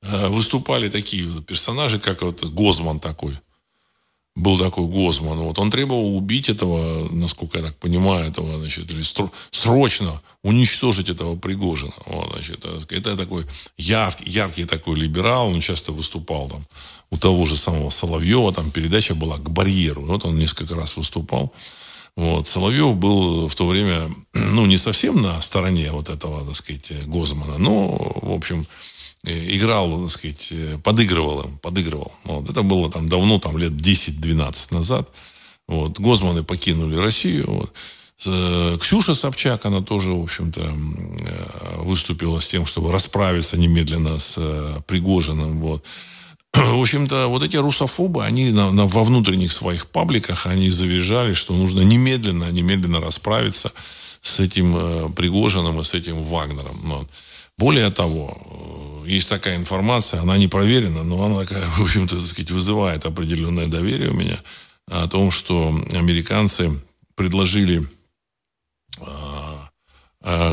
[0.03, 3.39] э, выступали такие персонажи, как вот Гозман такой
[4.37, 5.39] был такой Гозман.
[5.39, 9.03] Вот он требовал убить этого, насколько я так понимаю, этого, значит, или
[9.51, 11.95] срочно уничтожить этого Пригожина.
[12.05, 13.47] Вот, значит, это такой
[13.79, 16.65] яркий, яркий такой либерал, он часто выступал там
[17.11, 20.05] у того же самого Соловьева, там передача была «К барьеру».
[20.05, 21.53] Вот он несколько раз выступал.
[22.15, 22.47] Вот.
[22.47, 27.57] Соловьев был в то время, ну, не совсем на стороне вот этого, так сказать, Гозмана,
[27.59, 27.89] но,
[28.23, 28.96] в общем, Э,
[29.27, 32.13] играл, так сказать, э, подыгрывал им, подыгрывал.
[32.25, 32.51] Вот.
[32.51, 35.11] Это было там давно, там лет 10-12 назад.
[35.67, 35.99] Вот.
[35.99, 37.45] Гозманы покинули Россию.
[37.49, 37.73] Вот.
[38.27, 40.73] Э, Ксюша Собчак, она тоже, в общем-то,
[41.79, 44.39] выступила с тем, чтобы расправиться немедленно с
[44.87, 45.61] Пригожиным.
[45.61, 45.85] Вот.
[46.57, 51.55] В общем-то, вот эти русофобы, они на, на, во внутренних своих пабликах, они завизжали, что
[51.55, 53.73] нужно немедленно, немедленно расправиться
[54.23, 56.81] с этим э, Пригожиным и с этим Вагнером.
[56.85, 57.09] Вот.
[57.59, 62.51] Более того, есть такая информация, она не проверена, но она такая, в общем-то, так сказать,
[62.51, 64.39] вызывает определенное доверие у меня
[64.89, 66.71] о том, что американцы
[67.15, 67.87] предложили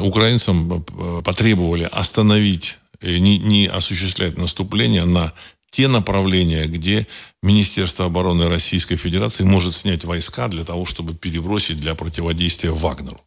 [0.04, 0.84] украинцам
[1.24, 5.34] потребовали остановить, не, не осуществлять наступление на
[5.72, 7.08] те направления, где
[7.42, 13.20] Министерство обороны Российской Федерации может снять войска для того, чтобы перебросить для противодействия Вагнеру.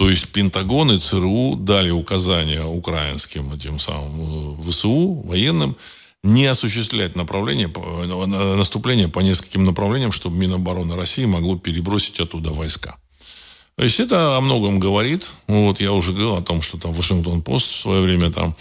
[0.00, 5.76] То есть Пентагон и ЦРУ дали указания украинским тем самым э, ВСУ, военным,
[6.22, 12.96] не осуществлять направление, э, наступление по нескольким направлениям, чтобы Минобороны России могло перебросить оттуда войска.
[13.76, 15.28] То есть это о многом говорит.
[15.46, 18.56] Вот я уже говорил о том, что там Вашингтон-Пост в свое время там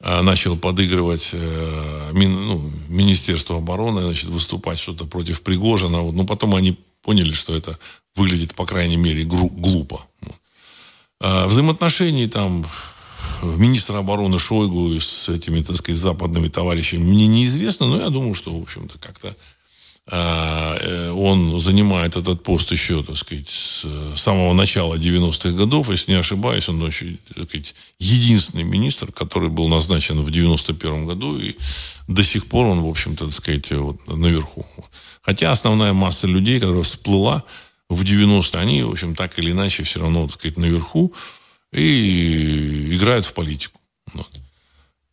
[0.00, 6.00] э, начал подыгрывать э, мин, ну, Министерство обороны, значит, выступать что-то против Пригожина.
[6.00, 6.14] Вот.
[6.16, 7.78] Но потом они поняли, что это
[8.16, 10.04] выглядит, по крайней мере, глупо.
[10.22, 10.41] Вот.
[11.24, 12.66] А взаимоотношений там
[13.42, 18.58] министра обороны Шойгу с этими, так сказать, западными товарищами мне неизвестно, но я думаю, что,
[18.58, 19.36] в общем-то, как-то
[20.10, 25.90] а, э, он занимает этот пост еще, так сказать, с самого начала 90-х годов.
[25.90, 31.38] Если не ошибаюсь, он еще, так сказать, единственный министр, который был назначен в 91 году,
[31.38, 31.54] и
[32.08, 34.66] до сих пор он, в общем-то, так сказать, вот, наверху.
[35.22, 37.44] Хотя основная масса людей, которая всплыла,
[37.94, 41.12] в 90 они, в общем, так или иначе все равно, так сказать, наверху
[41.72, 43.80] и играют в политику.
[44.12, 44.28] Вот.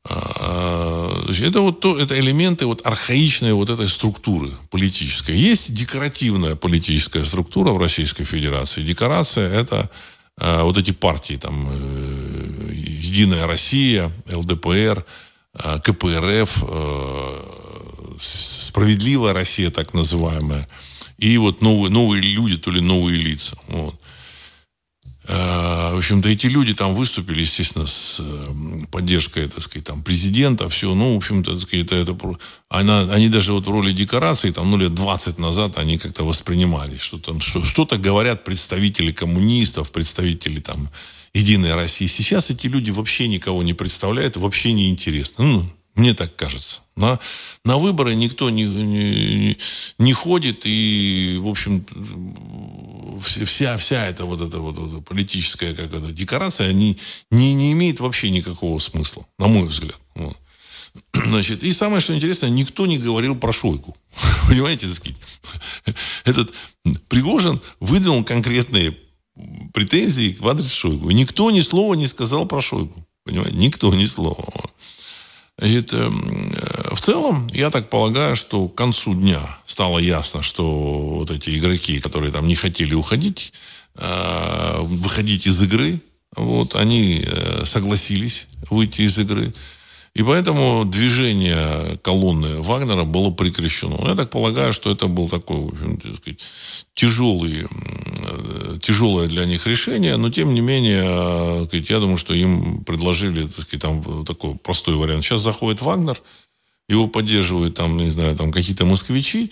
[0.04, 5.36] А, это вот то, это элементы вот архаичной вот этой структуры политической.
[5.36, 8.82] Есть декоративная политическая структура в Российской Федерации.
[8.82, 9.90] Декорация это
[10.38, 15.06] а, вот эти партии там э, Единая Россия, ЛДПР,
[15.54, 17.44] а, КПРФ, э,
[18.20, 20.68] Справедливая Россия так называемая
[21.20, 23.58] и вот новые, новые люди, то ли новые лица.
[23.68, 24.00] Вот.
[25.32, 28.20] А, в общем-то, эти люди там выступили, естественно, с
[28.92, 32.18] поддержкой, так сказать, там, президента, все, ну, в общем-то, так сказать, это, это
[32.68, 36.98] она, они даже вот в роли декорации, там, ну, лет 20 назад они как-то воспринимали,
[36.98, 40.90] что там, что, что-то говорят представители коммунистов, представители, там,
[41.34, 42.08] Единой России.
[42.08, 45.46] Сейчас эти люди вообще никого не представляют, вообще не интересно.
[45.46, 46.82] Ну, мне так кажется.
[46.96, 47.20] На,
[47.66, 49.58] на выборы никто не, не,
[49.98, 51.86] не ходит, и, в общем,
[53.22, 56.98] вся, вся эта вот эта вот, вот политическая как это, декорация не,
[57.32, 60.00] не, не имеет вообще никакого смысла, на мой взгляд.
[60.16, 60.38] Вот.
[61.14, 63.96] Значит, и самое, что интересно, никто не говорил про Шойгу.
[64.48, 65.18] Понимаете, так сказать?
[66.24, 66.54] Этот
[67.10, 68.98] Пригожин выдвинул конкретные
[69.74, 71.12] претензии в адрес Шойгу.
[71.12, 73.06] Никто ни слова не сказал про Шойгу.
[73.26, 73.58] Понимаете?
[73.58, 74.46] Никто ни слова.
[75.60, 80.64] Значит, эм, э, в целом, я так полагаю, что к концу дня стало ясно, что
[81.20, 83.52] вот эти игроки, которые там не хотели уходить,
[83.96, 86.00] э, выходить из игры,
[86.34, 89.54] вот, они э, согласились выйти из игры.
[90.20, 94.06] И поэтому движение колонны Вагнера было прекращено.
[94.06, 96.44] Я так полагаю, что это был такой, в общем, так сказать,
[96.94, 97.66] тяжелый,
[98.82, 103.82] тяжелое для них решение, но тем не менее, я думаю, что им предложили так сказать,
[103.82, 105.24] там, такой простой вариант.
[105.24, 106.22] Сейчас заходит Вагнер,
[106.90, 109.50] его поддерживают там, не знаю, там какие-то москвичи,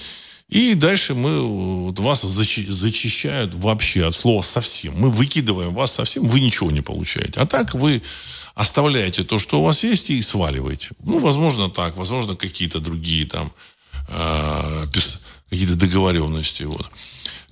[0.50, 1.42] и дальше мы
[1.86, 4.94] вот вас зачищают вообще от слова совсем.
[4.98, 7.42] Мы выкидываем вас совсем, вы ничего не получаете.
[7.42, 8.02] А так вы
[8.56, 10.92] оставляете то, что у вас есть, и сваливаете.
[11.04, 13.52] Ну, возможно, так, возможно, какие-то другие там
[14.08, 14.86] э,
[15.50, 16.64] какие-то договоренности.
[16.64, 16.90] Вот.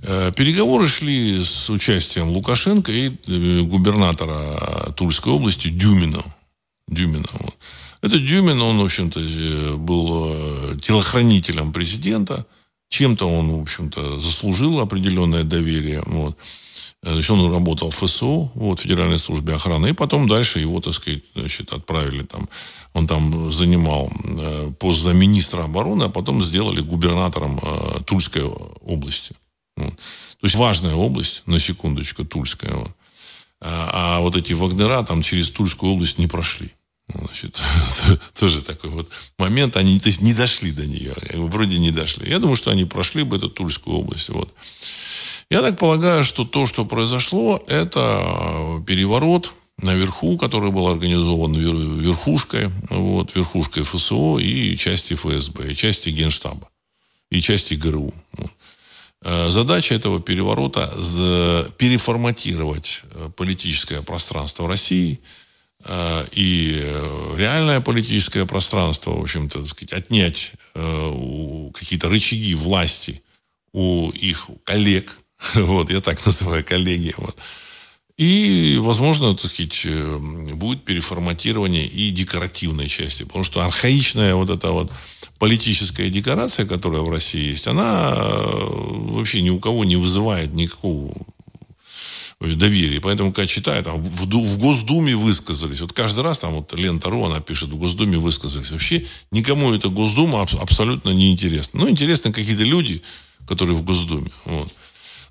[0.03, 6.23] Э, переговоры шли с участием Лукашенко и э, губернатора Тульской области Дюмина.
[6.88, 7.27] Дюмина.
[7.34, 7.58] Вот.
[8.01, 9.19] Этот Дюмин, он, в общем-то,
[9.77, 12.45] был э, телохранителем президента.
[12.95, 16.01] Чем-то он, в общем-то, заслужил определенное доверие.
[16.05, 16.38] Вот.
[17.01, 20.93] То есть он работал в ФСО, вот, Федеральной службе охраны, и потом дальше его, так
[20.93, 22.47] сказать, значит, отправили там.
[22.93, 29.36] Он там занимал э, пост замминистра обороны, а потом сделали губернатором э, Тульской области.
[29.75, 29.93] Вот.
[29.97, 32.75] То есть важная область, на секундочку, Тульская.
[32.75, 32.91] Вот.
[33.60, 36.71] А, а вот эти Вагнера там через Тульскую область не прошли.
[37.07, 37.59] Значит,
[38.39, 39.77] тоже такой вот момент.
[39.77, 41.15] Они то есть, не дошли до нее.
[41.33, 42.29] Вроде не дошли.
[42.29, 44.29] Я думаю, что они прошли бы эту Тульскую область.
[44.29, 44.53] Вот.
[45.49, 53.35] Я так полагаю, что то, что произошло, это переворот наверху, который был организован верхушкой, вот,
[53.35, 56.69] верхушкой ФСО и части ФСБ, и части Генштаба,
[57.29, 58.13] и части ГРУ.
[59.21, 60.91] Э, задача этого переворота–
[61.77, 65.44] переформатировать э, политическое пространство России э,
[66.31, 66.83] и
[67.37, 73.21] реальное политическое пространство, в общем-то, сказать, отнять какие-то рычаги власти
[73.71, 75.11] у их коллег,
[75.55, 77.13] Вот, я так называю коллеги.
[77.17, 77.38] Вот.
[78.17, 80.17] И, возможно, так сказать, э,
[80.53, 83.23] будет переформатирование и декоративной части.
[83.23, 84.91] Потому что архаичная вот эта вот
[85.38, 88.67] политическая декорация, которая в России есть, она э,
[89.11, 91.13] вообще ни у кого не вызывает никакого
[92.41, 92.99] доверие.
[93.01, 95.81] Поэтому, когда читаю, там, в, в Госдуме высказались.
[95.81, 98.71] Вот каждый раз там вот Лента Ру, она пишет, в Госдуме высказались.
[98.71, 101.81] Вообще никому это Госдума абсолютно не интересно.
[101.81, 103.01] Ну, интересны какие-то люди,
[103.47, 104.31] которые в Госдуме.
[104.45, 104.75] Вот.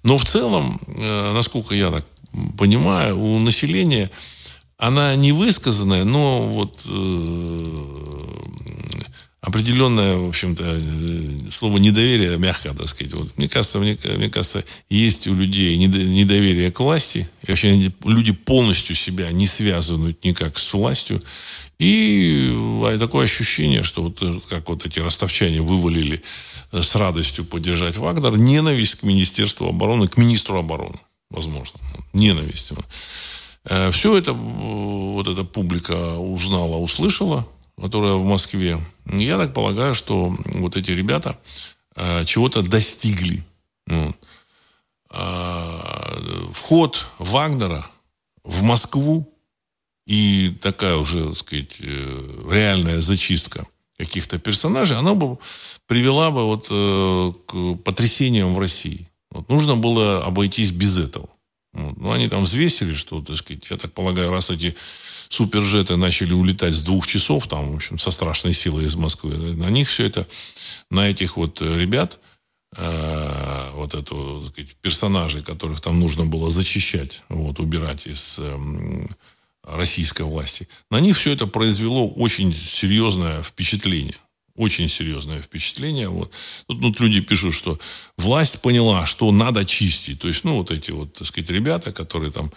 [0.02, 2.06] Но в целом, э, насколько я так
[2.58, 4.10] понимаю, у населения
[4.76, 8.04] она не высказанная, но вот э,
[9.44, 13.12] определенное, в общем-то, э, слово недоверие, мягко, так сказать.
[13.12, 17.28] Вот, мне, кажется, мне, мне кажется, есть у людей недоверие к власти.
[17.42, 21.22] И вообще люди полностью себя не связывают никак с властью.
[21.78, 26.22] И а, такое ощущение, что вот э, как вот эти ростовчане вывалили
[26.72, 31.78] э, с радостью поддержать Вагнер, ненависть к Министерству обороны, к министру обороны, возможно.
[32.14, 32.72] Ненависть.
[33.92, 37.46] Все это, вот эта публика узнала, услышала,
[37.80, 41.38] которая в Москве, я так полагаю, что вот эти ребята
[41.96, 43.44] э, чего-то достигли.
[43.86, 44.16] Вот.
[45.10, 46.18] А,
[46.52, 47.86] вход Вагнера
[48.42, 49.32] в Москву
[50.06, 53.66] и такая уже, так сказать, э, реальная зачистка
[53.96, 55.38] каких-то персонажей, она бы
[55.86, 59.08] привела бы вот э, к потрясениям в России.
[59.30, 61.28] Вот нужно было обойтись без этого.
[61.74, 61.96] Вот.
[61.96, 64.76] Ну, они там взвесили, что, так сказать, я так полагаю, раз эти
[65.28, 69.68] супержеты начали улетать с двух часов, там, в общем, со страшной силой из Москвы, на
[69.70, 70.26] них все это,
[70.90, 72.20] на этих вот ребят,
[72.76, 79.06] э, вот это, так сказать, персонажей, которых там нужно было зачищать, вот, убирать из э,
[79.64, 84.16] российской власти, на них все это произвело очень серьезное впечатление
[84.56, 86.08] очень серьезное впечатление.
[86.08, 86.30] Вот.
[86.66, 87.78] Тут, тут люди пишут, что
[88.16, 90.20] власть поняла, что надо чистить.
[90.20, 92.52] То есть, ну, вот эти вот, так сказать, ребята, которые там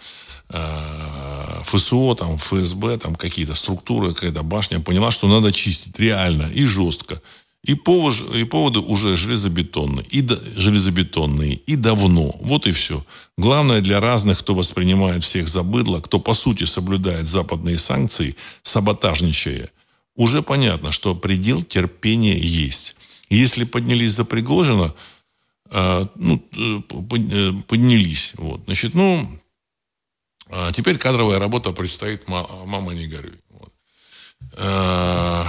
[0.48, 6.64] э, ФСО, там, ФСБ, там какие-то структуры, какая-то башня, поняла, что надо чистить реально и
[6.64, 7.20] жестко.
[7.64, 12.36] И, повод, и поводы уже железобетонные, и до, железобетонные, и давно.
[12.40, 13.04] Вот и все.
[13.36, 15.64] Главное для разных, кто воспринимает всех за
[16.00, 19.70] кто по сути соблюдает западные санкции, саботажничая–
[20.18, 22.96] уже понятно, что предел терпения есть.
[23.30, 24.92] Если поднялись за Пригожина,
[25.70, 28.32] э, ну, э, э, поднялись.
[28.36, 28.62] Вот.
[28.64, 29.26] Значит, ну,
[30.50, 33.38] а теперь кадровая работа предстоит «Мама, не горюй».
[33.48, 33.72] Вот.
[34.56, 35.44] Э,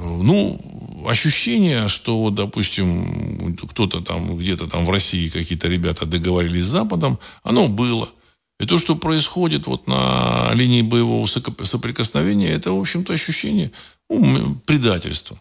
[0.00, 6.68] ну, ощущение, что, вот, допустим, кто-то там, где-то там в России какие-то ребята договорились с
[6.68, 8.10] Западом, оно было–
[8.60, 13.72] и то, что происходит вот на линии боевого соприкосновения, это, в общем-то, ощущение
[14.10, 15.40] ну, предательства,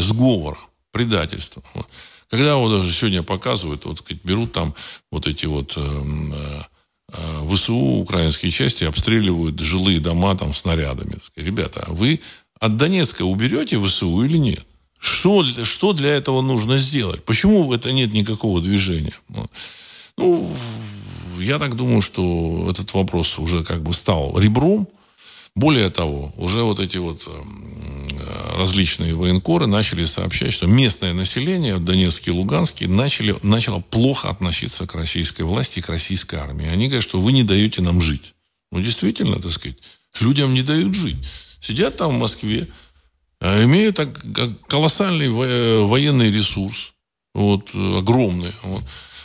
[0.00, 0.58] сговора,
[0.90, 1.62] предательства.
[1.74, 1.88] Вот.
[2.28, 4.74] Когда вот даже сегодня показывают, вот берут там
[5.10, 6.62] вот эти вот эм, э,
[7.12, 11.18] э, ВСУ, украинские части, обстреливают жилые дома там снарядами.
[11.36, 12.20] Ребята, а вы
[12.58, 14.64] от Донецка уберете ВСУ или нет?
[14.98, 17.24] Что, что для этого нужно сделать?
[17.24, 19.16] Почему это нет никакого движения?
[20.16, 20.48] Ну,
[21.38, 24.88] я так думаю, что этот вопрос уже как бы стал ребром.
[25.54, 31.76] Более того, уже вот эти вот эм, э, различные военкоры начали сообщать, что местное население
[31.76, 36.66] в Донецке и Луганске начали, начало плохо относиться к российской власти и к российской армии.
[36.66, 38.34] Они говорят, что вы не даете нам жить.
[38.70, 39.76] Ну, действительно, так сказать,
[40.20, 41.18] людям не дают жить.
[41.60, 42.66] Сидят там в Москве,
[43.40, 44.00] а имеют
[44.68, 46.94] колоссальный военный ресурс,
[47.34, 48.54] вот, огромный.
[48.62, 48.84] Вот.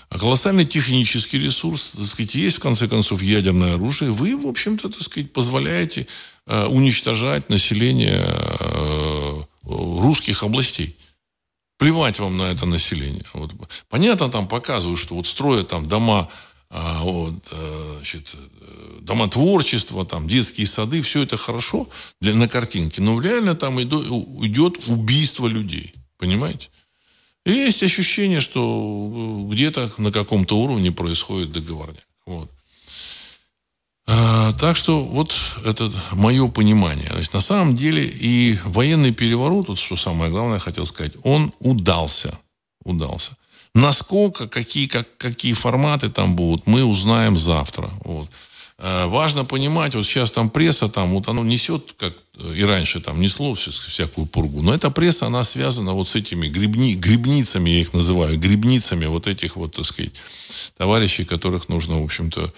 [0.10, 4.12] А колоссальный технический ресурс, так сказать, есть, в конце концов, ядерное оружие.
[4.12, 6.08] Вы, в общем-то, так сказать, позволяете
[6.46, 10.96] э, уничтожать население э, русских областей.
[11.78, 13.26] Плевать вам на это население.
[13.34, 13.52] Вот.
[13.90, 16.30] Понятно, там показывают, что вот строят там дома,
[16.70, 21.88] а, вот, э, значит, э, дома творчества, там, детские сады, все это хорошо
[22.22, 24.08] для, на картинке, но реально там идет,
[24.42, 25.94] идет убийство людей.
[26.18, 26.70] Понимаете?
[27.48, 32.06] И есть ощущение, что э, где-то на каком-то уровне происходит договорняк.
[32.26, 32.52] Вот.
[34.06, 35.34] А, так что вот
[35.64, 37.08] это мое понимание.
[37.08, 41.54] То есть на самом деле и военный переворот, вот что самое главное хотел сказать, он
[41.60, 42.38] удался.
[42.84, 43.38] Удался.
[43.74, 47.90] Насколько, какие, как, какие форматы там будут, мы узнаем завтра.
[48.04, 48.28] Вот.
[48.80, 52.14] Э, важно понимать, вот сейчас там пресса, там, вот оно несет, как
[52.56, 56.94] и раньше там несло всякую пургу, но эта пресса, она связана вот с этими грибни,
[56.94, 60.14] грибницами, я их называю, грибницами вот этих вот, так сказать,
[60.78, 62.54] товарищей, которых нужно, в общем-то,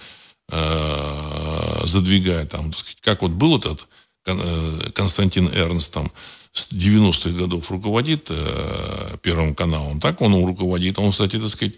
[0.51, 2.49] э, задвигать.
[2.49, 3.87] Там, так сказать, как вот был этот
[4.25, 6.11] э, Константин Эрнст там,
[6.51, 10.97] с 90-х годов руководит э, Первым каналом, так он руководит.
[10.97, 11.75] Он, кстати, так сказать,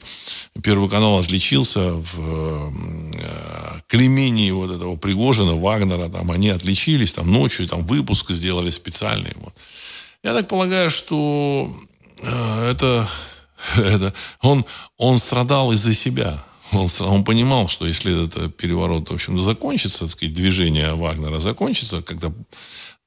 [0.63, 6.09] Первый канал отличился в э, клемении вот этого Пригожина, Вагнера.
[6.09, 9.33] Там они отличились, там ночью там выпуск сделали специальный.
[9.35, 9.53] Вот.
[10.23, 11.75] Я так полагаю, что
[12.19, 13.07] э, это,
[13.75, 14.65] это он,
[14.97, 16.43] он страдал из-за себя.
[16.71, 22.01] Он, он понимал, что если этот переворот, в общем, закончится, так сказать, движение Вагнера закончится,
[22.01, 22.31] когда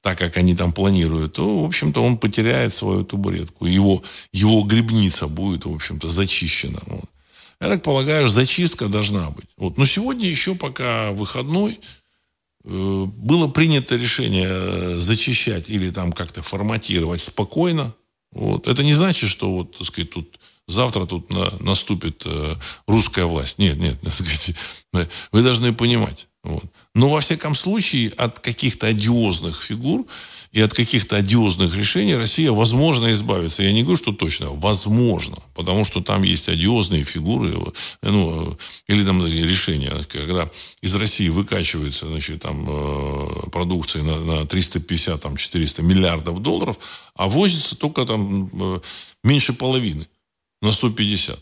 [0.05, 3.65] так, как они там планируют, то, в общем-то, он потеряет свою табуретку.
[3.65, 6.79] Его, его грибница будет, в общем-то, зачищена.
[6.85, 7.09] Вот.
[7.59, 9.49] Я так полагаю, зачистка должна быть.
[9.57, 9.79] Вот.
[9.79, 11.79] Но сегодня еще пока выходной,
[12.65, 17.91] э, было принято решение э, зачищать или там как-то форматировать спокойно.
[18.31, 18.67] Вот.
[18.67, 22.53] Это не значит, что вот, так сказать, тут завтра тут на, наступит э,
[22.85, 23.57] русская власть.
[23.57, 23.97] Нет, нет,
[25.31, 26.27] вы должны понимать.
[26.45, 26.63] Вот.
[26.93, 30.05] Но, во всяком случае, от каких-то одиозных фигур
[30.51, 33.63] и от каких-то одиозных решений Россия, возможно, избавится.
[33.63, 35.37] Я не говорю, что точно, возможно.
[35.55, 37.55] Потому что там есть одиозные фигуры,
[38.03, 38.55] ну,
[38.87, 40.47] или там решения, когда
[40.81, 46.77] из России выкачивается значит, там, э, продукция на, на 350-400 миллиардов долларов,
[47.15, 48.79] а возится только там э,
[49.23, 50.07] меньше половины
[50.61, 51.39] на 150.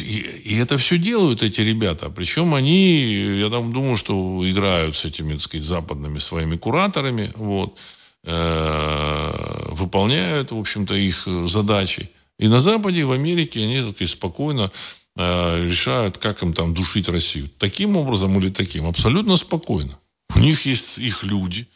[0.00, 2.10] И, и это все делают эти ребята.
[2.10, 7.78] Причем они, я там думаю, что играют с этими, так сказать, западными своими кураторами, вот,
[8.24, 12.10] э, выполняют, в общем-то, их задачи.
[12.38, 14.72] И на Западе, в Америке они так сказать, спокойно
[15.16, 17.48] э, решают, как им там душить Россию.
[17.58, 18.86] Таким образом или таким.
[18.86, 19.98] Абсолютно спокойно.
[20.34, 21.68] У них есть их люди,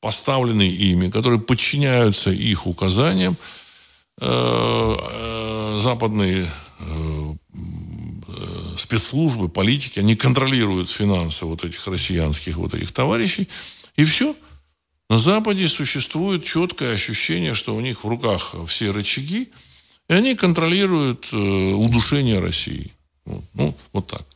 [0.00, 3.36] поставленные ими, которые подчиняются их указаниям.
[4.20, 6.46] Э, э, западные
[6.78, 7.34] э,
[8.76, 13.48] спецслужбы, политики, они контролируют финансы вот этих россиянских вот этих товарищей.
[13.96, 14.36] И все.
[15.08, 19.50] На Западе существует четкое ощущение, что у них в руках все рычаги,
[20.08, 22.92] и они контролируют э, удушение России.
[23.24, 24.26] Вот, ну, вот так.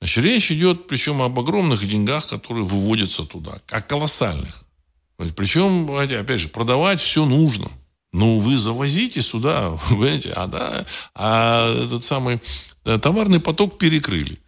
[0.00, 4.64] Значит, речь идет, причем об огромных деньгах, которые выводятся туда, о колоссальных.
[5.36, 7.70] Причем, опять же, продавать все нужно.
[8.12, 10.84] Ну, вы завозите сюда, понимаете, а, да,
[11.14, 12.40] а этот самый
[12.84, 14.38] да, товарный поток перекрыли.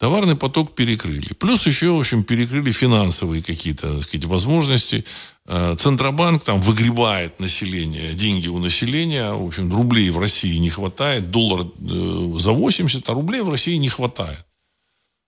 [0.00, 1.34] Товарный поток перекрыли.
[1.34, 5.04] Плюс еще, в общем, перекрыли финансовые какие-то сказать, возможности.
[5.44, 9.30] Э, Центробанк там выгребает население, деньги у населения.
[9.30, 11.30] В общем, рублей в России не хватает.
[11.30, 14.46] Доллар э, за 80, а рублей в России не хватает.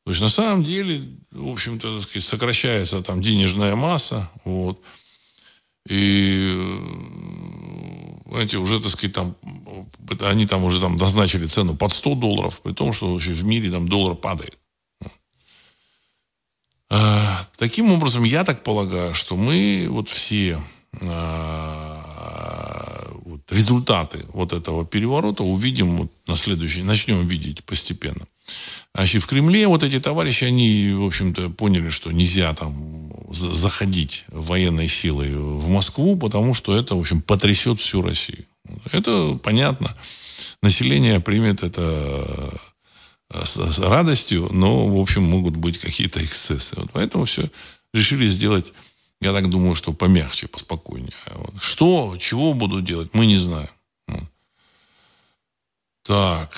[0.07, 4.30] То есть, на самом деле, в общем-то, сказать, сокращается там денежная масса.
[4.47, 4.80] Вот.
[5.89, 6.78] И
[8.33, 9.37] знаете, уже, так сказать, там,
[10.20, 13.70] они там уже там назначили цену под 100 долларов, при том, что вообще в мире
[13.70, 14.59] там доллар падает.
[16.89, 20.62] А, таким образом, я так полагаю, что мы вот все
[21.01, 22.03] а,
[23.24, 28.26] вот, результаты вот этого переворота увидим вот на следующий, начнем видеть постепенно.
[28.95, 34.89] Значит, в Кремле вот эти товарищи, они, в общем-то, поняли, что нельзя там заходить военной
[34.89, 38.45] силой в Москву, потому что это, в общем, потрясет всю Россию.
[38.93, 39.97] Это понятно.
[40.62, 42.61] Население примет это
[43.30, 46.76] э, с радостью, но, в общем, могут быть какие-то эксцессы.
[46.76, 47.51] Вот поэтому все
[47.93, 48.72] решили сделать,
[49.20, 51.12] я так думаю, что помягче, поспокойнее.
[51.35, 51.55] Вот.
[51.61, 53.70] Что, чего будут делать, мы не знаем.
[56.03, 56.51] Так.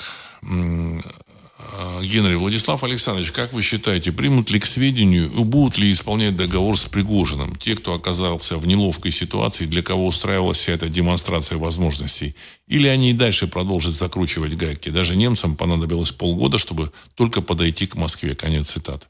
[1.71, 6.35] А, Генри, Владислав Александрович, как вы считаете, примут ли к сведению и будут ли исполнять
[6.35, 11.57] договор с Пригожиным те, кто оказался в неловкой ситуации, для кого устраивалась вся эта демонстрация
[11.57, 12.35] возможностей?
[12.67, 14.89] Или они и дальше продолжат закручивать гайки?
[14.89, 18.35] Даже немцам понадобилось полгода, чтобы только подойти к Москве.
[18.35, 19.07] Конец цитаты.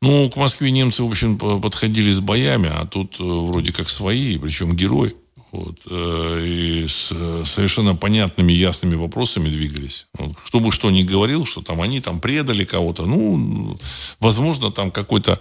[0.00, 4.36] Ну, к Москве немцы, в общем, подходили с боями, а тут э, вроде как свои,
[4.36, 5.14] причем герои.
[5.52, 7.08] Вот, э, и с
[7.44, 10.06] совершенно понятными, ясными вопросами двигались.
[10.14, 13.76] Вот, кто бы что ни говорил, что там они там предали кого-то, ну,
[14.18, 15.38] возможно, там какой-то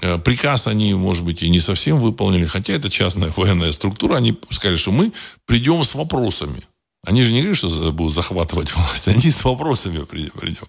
[0.00, 4.34] э, приказ они, может быть, и не совсем выполнили, хотя это частная военная структура, они
[4.48, 5.12] сказали, что мы
[5.44, 6.62] придем с вопросами.
[7.04, 10.66] Они же не говорят, что будут захватывать власть, они с вопросами придем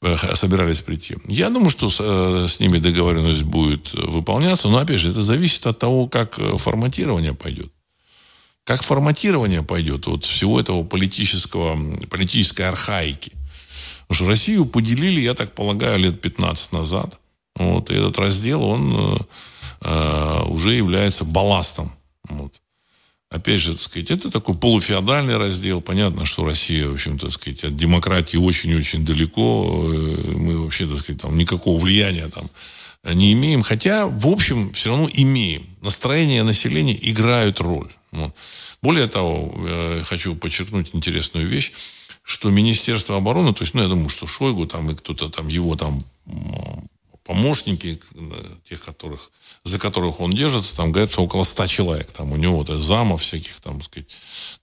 [0.00, 1.16] э, собирались прийти.
[1.28, 2.00] Я думаю, что с,
[2.50, 7.70] с ними договоренность будет выполняться, но, опять же, это зависит от того, как форматирование пойдет
[8.66, 11.78] как форматирование пойдет вот всего этого политического,
[12.10, 13.32] политической архаики.
[14.00, 17.20] Потому что Россию поделили, я так полагаю, лет 15 назад.
[17.54, 19.24] Вот, и этот раздел, он
[19.82, 21.92] э, уже является балластом.
[22.28, 22.52] Вот.
[23.30, 25.80] Опять же, так сказать, это такой полуфеодальный раздел.
[25.80, 29.92] Понятно, что Россия, в общем-то, сказать, от демократии очень-очень далеко.
[29.92, 32.50] Э, мы вообще, так сказать, там никакого влияния там
[33.14, 33.62] не имеем.
[33.62, 35.66] Хотя, в общем, все равно имеем.
[35.82, 37.90] Настроение населения играют роль.
[38.16, 38.34] Вот.
[38.82, 41.72] Более того, я хочу подчеркнуть интересную вещь,
[42.22, 45.76] что Министерство обороны, то есть, ну, я думаю, что Шойгу там и кто-то там его
[45.76, 46.04] там
[47.26, 48.00] помощники,
[48.62, 49.32] тех, которых,
[49.64, 52.10] за которых он держится, там, говорится, около ста человек.
[52.12, 54.16] Там у него вот, замов всяких, там, сказать,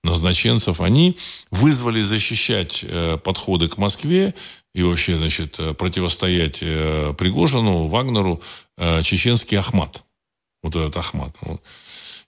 [0.04, 0.80] назначенцев.
[0.80, 1.18] Они
[1.52, 4.34] вызвали защищать э, подходы к Москве
[4.74, 8.42] и вообще, значит, э, противостоять э, Пригожину, Вагнеру,
[8.78, 10.04] э, чеченский Ахмат.
[10.64, 11.36] Вот этот Ахмат.
[11.42, 11.62] Вот.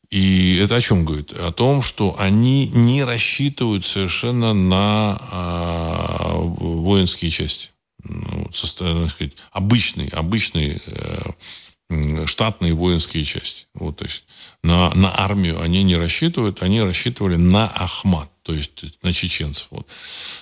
[0.10, 1.32] И это о чем говорит?
[1.32, 7.70] О том, что они не рассчитывают совершенно на э, воинские части.
[8.04, 13.66] Ну, со, сказать, обычные, обычные э, штатные воинские части.
[13.74, 14.28] Вот, то есть
[14.64, 19.68] на, на армию они не рассчитывают, они рассчитывали на Ахмат, то есть на чеченцев.
[19.72, 19.88] Вот.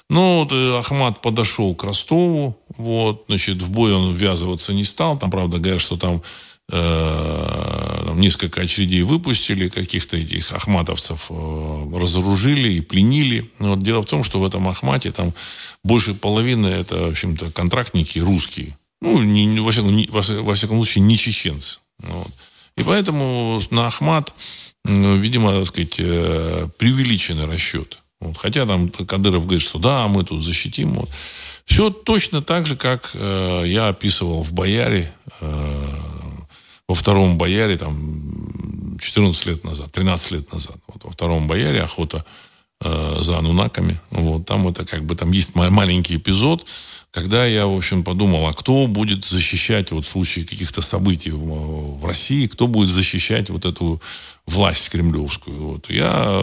[0.10, 5.18] Ну, вот, э, Ахмат подошел к Ростову, вот, значит, в бой он ввязываться не стал.
[5.18, 6.22] Там, правда, говорят, что там Э,
[8.14, 13.50] там, несколько очередей выпустили, каких-то этих ахматовцев э, разоружили и пленили.
[13.60, 15.34] Но вот дело в том, что в этом Ахмате там
[15.84, 18.78] больше половины это, в общем-то, контрактники русские.
[19.02, 21.80] Ну, не, во, всяком, не, во всяком случае, не чеченцы.
[22.00, 22.32] Вот.
[22.78, 24.34] И поэтому на Ахмат,
[24.86, 27.98] видимо, так сказать, э, преувеличены расчеты.
[28.20, 28.38] Вот.
[28.38, 30.94] Хотя там Кадыров говорит, что да, мы тут защитим.
[30.94, 31.10] Вот.
[31.66, 35.12] Все точно так же, как э, я описывал в Бояре,
[35.42, 36.23] э,
[36.94, 40.78] во втором бояре, там, 14 лет назад, 13 лет назад.
[40.86, 42.24] Вот во втором бояре охота
[42.82, 44.00] э, за анунаками.
[44.12, 46.68] Вот, там это как бы, там есть маленький эпизод,
[47.10, 52.00] когда я, в общем, подумал, а кто будет защищать вот в случае каких-то событий в,
[52.00, 54.00] в России, кто будет защищать вот эту
[54.46, 55.58] власть кремлевскую.
[55.58, 55.90] Вот.
[55.90, 56.42] Я,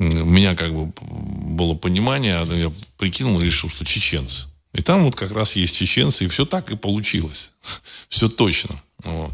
[0.00, 4.48] у меня как бы было понимание, я прикинул, решил, что чеченцы.
[4.72, 7.52] И там вот как раз есть чеченцы, и все так и получилось.
[8.08, 8.82] Все точно.
[9.06, 9.32] Вот.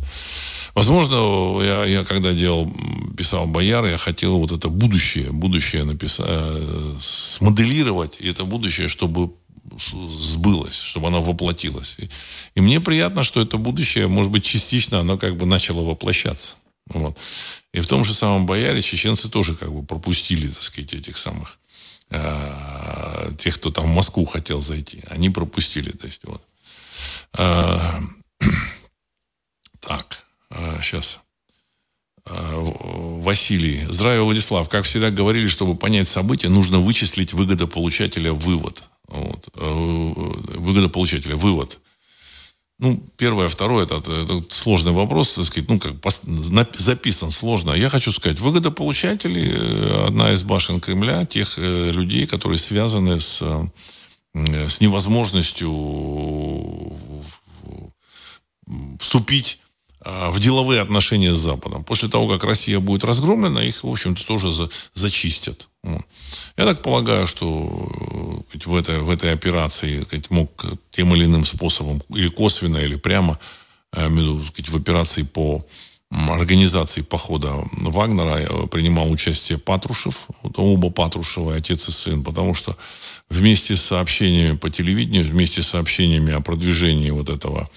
[0.74, 2.72] Возможно, я, я когда делал,
[3.16, 9.32] писал Бояр, я хотел вот это будущее, будущее написать, э, смоделировать, и это будущее, чтобы
[9.78, 11.96] сбылось, чтобы оно воплотилось.
[11.98, 12.08] И,
[12.54, 16.56] и мне приятно, что это будущее, может быть, частично оно как бы начало воплощаться.
[16.86, 17.18] Вот.
[17.72, 21.58] И в том же самом Бояре чеченцы тоже как бы пропустили, так сказать, этих самых
[22.10, 25.02] э, тех, кто там в Москву хотел зайти.
[25.08, 25.90] Они пропустили.
[25.90, 26.42] То есть, вот.
[27.38, 27.78] Э,
[29.82, 30.24] Так,
[30.80, 31.20] сейчас.
[32.24, 33.84] А, а, Василий.
[33.88, 34.68] Здравия, Владислав.
[34.68, 38.84] Как всегда говорили, чтобы понять события, нужно вычислить выгодополучателя вывод.
[39.08, 39.48] Вот.
[39.56, 39.72] Э,
[40.58, 41.80] выгодополучателя вывод.
[42.78, 45.94] Ну, первое, второе, это, это сложный вопрос, так сказать, ну, как
[46.74, 47.72] записан сложно.
[47.72, 53.42] Я хочу сказать, выгодополучатели, э, одна из башен Кремля, тех э, людей, которые связаны с,
[54.34, 55.70] с невозможностью
[58.98, 59.71] вступить а,
[60.04, 61.84] в деловые отношения с Западом.
[61.84, 65.68] После того, как Россия будет разгромлена, их, в общем-то, тоже за, зачистят.
[66.56, 72.02] Я так полагаю, что э, в этой, в этой операции мог тем или иным способом,
[72.10, 73.38] или косвенно, или прямо,
[73.92, 75.64] э, в операции по
[76.10, 82.76] организации похода Вагнера э, принимал участие Патрушев, оба Патрушева, отец и сын, потому что
[83.30, 87.68] вместе с сообщениями по телевидению, вместе с сообщениями о продвижении вот этого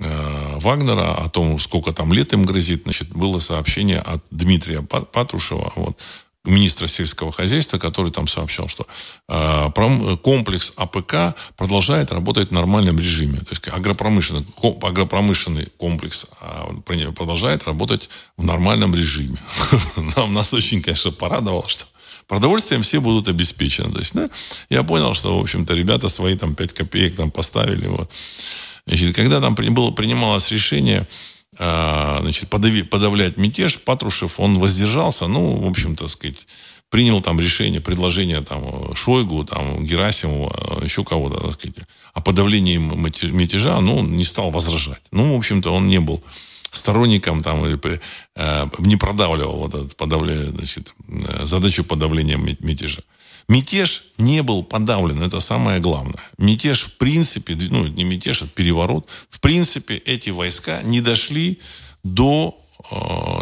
[0.00, 5.98] Вагнера, о том, сколько там лет им грозит, значит, было сообщение от Дмитрия Патрушева, вот,
[6.44, 8.86] министра сельского хозяйства, который там сообщал, что
[9.28, 13.40] э, комплекс АПК продолжает работать в нормальном режиме.
[13.40, 14.46] То есть агропромышленный,
[14.82, 19.38] агропромышленный комплекс э, продолжает работать в нормальном режиме.
[20.16, 21.84] Нам нас очень, конечно, порадовало, что
[22.30, 23.90] продовольствием все будут обеспечены.
[23.92, 24.30] То есть, да,
[24.68, 27.88] я понял, что, в общем-то, ребята свои там 5 копеек там поставили.
[27.88, 28.08] Вот.
[28.86, 31.08] Значит, когда там было, принималось решение
[31.58, 36.46] а, значит, подави, подавлять мятеж, Патрушев, он воздержался, ну, в общем-то, сказать,
[36.88, 41.78] принял там решение, предложение там Шойгу, там Герасимову, а, еще кого-то, так сказать,
[42.14, 45.02] о подавлении мятежа, ну, не стал возражать.
[45.10, 46.22] Ну, в общем-то, он не был
[46.70, 53.02] сторонником там, э, не продавливал вот этот, подавля, значит, э, задачу подавления мятежа.
[53.48, 56.22] Мятеж не был подавлен, это самое главное.
[56.38, 61.58] Мятеж, в принципе, ну, не мятеж, а переворот, в принципе, эти войска не дошли
[62.04, 62.56] до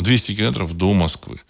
[0.01, 1.41] 200 э, километров до Москвы.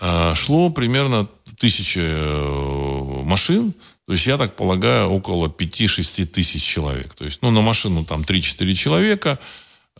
[0.00, 3.74] Э, шло примерно тысяча э, машин,
[4.06, 7.14] то есть, я так полагаю, около 5-6 тысяч человек.
[7.14, 9.38] То есть, ну, на машину там 3-4 человека–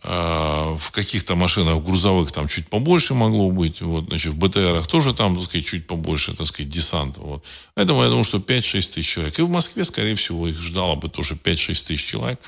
[0.01, 3.81] в каких-то машинах грузовых там чуть побольше могло быть.
[3.81, 7.17] Вот, значит, в БТРах тоже там, так сказать, чуть побольше, так сказать, десант.
[7.17, 7.43] Вот.
[7.73, 9.37] Поэтому я думаю, что 5-6 тысяч человек.
[9.37, 12.39] И в Москве, скорее всего, их ждало бы тоже 5-6 тысяч человек.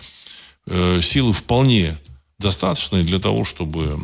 [0.68, 1.97] Э, силы вполне
[2.39, 3.99] достаточные для того, чтобы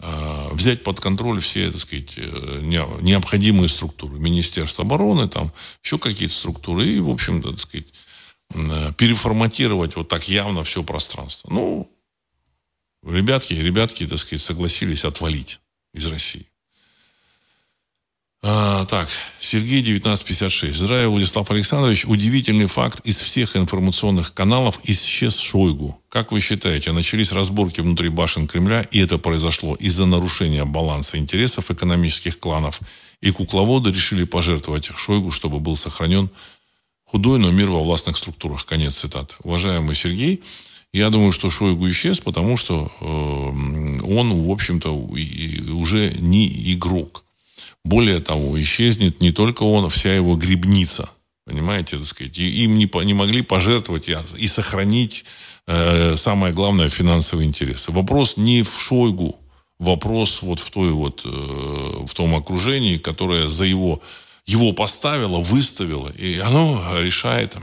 [0.00, 4.18] э, взять под контроль все, так сказать, э, необходимые структуры.
[4.18, 6.86] Министерство обороны, там еще какие-то структуры.
[6.86, 7.92] И, в общем-то, так сказать,
[8.54, 11.48] э, переформатировать вот так явно все пространство.
[11.50, 11.90] Ну,
[13.04, 15.60] ребятки, ребятки, так сказать, согласились отвалить
[15.92, 16.46] из России.
[18.40, 19.08] А, так,
[19.40, 20.76] Сергей 1956.
[20.76, 22.04] Здравия, Владислав Александрович.
[22.04, 23.00] Удивительный факт.
[23.04, 26.00] Из всех информационных каналов исчез Шойгу.
[26.08, 31.72] Как вы считаете, начались разборки внутри башен Кремля, и это произошло из-за нарушения баланса интересов
[31.72, 32.80] экономических кланов,
[33.20, 36.30] и кукловоды решили пожертвовать Шойгу, чтобы был сохранен
[37.04, 38.64] худой, но мир во властных структурах.
[38.66, 39.34] Конец цитаты.
[39.42, 40.44] Уважаемый Сергей,
[40.92, 47.24] я думаю, что Шойгу исчез, потому что э, он, в общем-то, уже не игрок.
[47.84, 51.10] Более того, исчезнет не только он, а вся его грибница.
[51.44, 52.38] Понимаете, так сказать.
[52.38, 55.24] Им не, не могли пожертвовать и сохранить,
[55.66, 57.90] э, самое главное, финансовые интересы.
[57.90, 59.38] Вопрос не в Шойгу,
[59.78, 61.28] вопрос вот в, той вот, э,
[62.06, 64.02] в том окружении, которое за его,
[64.48, 67.54] его поставило, выставило, и оно решает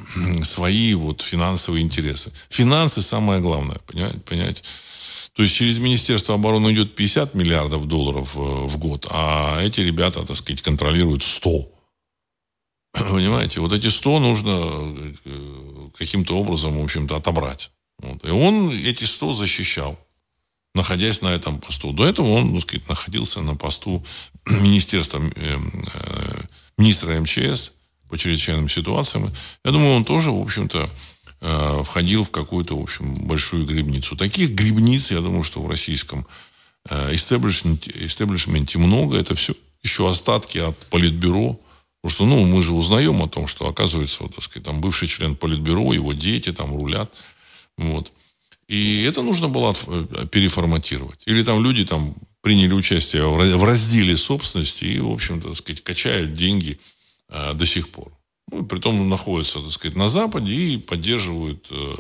[0.43, 2.31] свои вот финансовые интересы.
[2.49, 4.19] Финансы самое главное, понимаете?
[4.19, 4.61] понимаете?
[5.33, 10.23] То есть через Министерство обороны идет 50 миллиардов долларов э, в год, а эти ребята,
[10.23, 11.67] так сказать, контролируют 100.
[12.93, 14.51] Понимаете, вот эти 100 нужно
[15.25, 17.71] э, каким-то образом, в общем-то, отобрать.
[17.97, 18.23] Вот.
[18.23, 19.99] И он эти 100 защищал,
[20.75, 21.91] находясь на этом посту.
[21.91, 24.03] До этого он, так сказать, находился на посту
[24.45, 25.57] министерства, э,
[26.77, 27.71] министра МЧС
[28.09, 29.31] по чрезвычайным ситуациям.
[29.63, 30.87] Я думаю, он тоже, в общем-то,
[31.41, 34.15] Э, входил в какую-то, в общем, большую грибницу.
[34.15, 36.25] Таких грибниц, я думаю, что в российском
[36.89, 39.17] истеблишменте, истеблишменте много.
[39.17, 39.53] Это все
[39.83, 41.59] еще остатки от политбюро.
[42.01, 45.07] Потому что, ну, мы же узнаем о том, что, оказывается, вот, так сказать, там бывший
[45.07, 47.13] член политбюро, его дети там рулят.
[47.77, 48.11] Вот.
[48.67, 51.21] И это нужно было э, переформатировать.
[51.25, 56.79] Или там люди там приняли участие в разделе собственности и, в общем-то, сказать, качают деньги
[57.29, 58.11] э, до сих пор.
[58.51, 61.95] Ну, при том находятся, так сказать, на Западе и поддерживают э,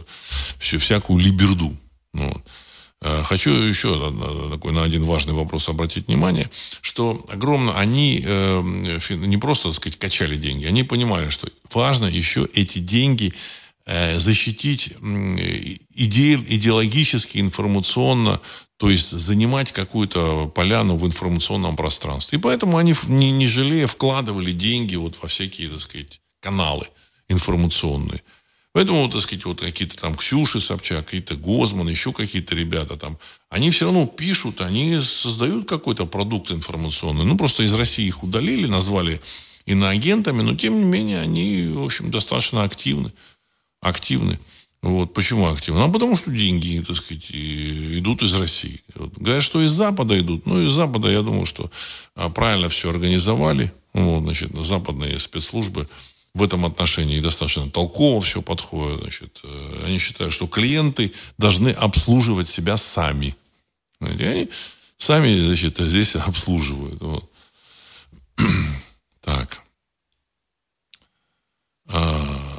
[0.59, 1.75] всю, всякую либерду.
[2.13, 2.43] Ну, вот.
[3.01, 6.49] Э, хочу еще на, такой, на один важный вопрос обратить внимание,
[6.81, 8.61] что огромно они э,
[9.09, 13.33] не просто, так сказать, качали деньги, они понимали, что важно еще эти деньги
[13.85, 14.93] защитить
[15.93, 18.41] иде, идеологически, информационно,
[18.77, 22.39] то есть занимать какую-то поляну в информационном пространстве.
[22.39, 26.87] И поэтому они, не, не жалея, вкладывали деньги вот во всякие, так сказать, каналы
[27.29, 28.21] информационные.
[28.73, 33.17] Поэтому, так сказать, вот какие-то там Ксюши Собчак, какие-то Гозман, еще какие-то ребята там,
[33.49, 37.23] они все равно пишут, они создают какой-то продукт информационный.
[37.23, 39.21] Ну, просто из России их удалили, назвали
[39.65, 43.13] иноагентами, но, тем не менее, они, в общем, достаточно активны.
[43.85, 44.39] Активны.
[44.81, 45.13] Вот.
[45.13, 45.83] Почему активны?
[45.83, 48.81] А потому что деньги, так сказать, идут из России.
[48.95, 49.13] Вот.
[49.13, 50.47] Говорят, что из Запада идут.
[50.47, 51.69] Ну, из Запада, я думаю, что
[52.15, 53.71] а, правильно все организовали.
[53.93, 55.87] Вот, значит, западные спецслужбы
[56.33, 59.01] в этом отношении достаточно толково все подходит.
[59.01, 63.35] Значит, э, они считают, что клиенты должны обслуживать себя сами.
[64.01, 64.49] И они
[64.97, 67.01] сами значит, здесь обслуживают.
[67.01, 67.31] Вот.
[69.21, 69.63] Так.
[71.87, 72.54] А,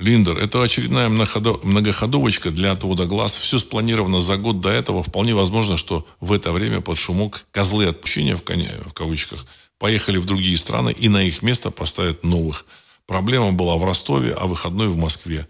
[0.00, 3.36] Линдер, это очередная многоходовочка для отвода глаз.
[3.36, 5.02] Все спланировано за год до этого.
[5.02, 9.44] Вполне возможно, что в это время под шумок козлы отпущения, в, в кавычках,
[9.78, 12.66] поехали в другие страны и на их место поставят новых.
[13.06, 15.46] Проблема была в Ростове, а выходной в Москве.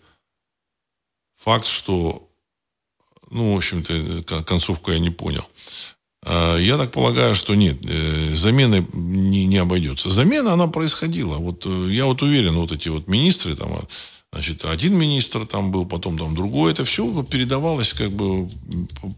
[1.39, 2.29] Факт, что,
[3.31, 5.47] ну, в общем-то, концовку я не понял.
[6.23, 10.11] А, я так полагаю, что нет, э, замены не, не обойдется.
[10.11, 11.37] Замена, она происходила.
[11.37, 13.81] Вот э, я вот уверен, вот эти вот министры, там,
[14.33, 18.49] значит, один министр там был, потом там другой, это все передавалось как бы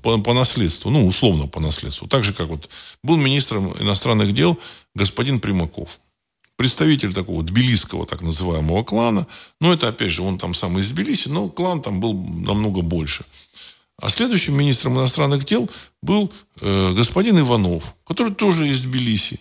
[0.02, 2.08] по, по наследству, ну, условно по наследству.
[2.08, 2.68] Так же, как вот
[3.02, 4.58] был министром иностранных дел
[4.94, 6.00] господин Примаков
[6.56, 9.26] представитель такого тбилисского так называемого клана.
[9.60, 13.24] Но это, опять же, он там сам из Тбилиси, но клан там был намного больше.
[13.96, 15.68] А следующим министром иностранных дел
[16.02, 19.40] был э, господин Иванов, который тоже из Тбилиси.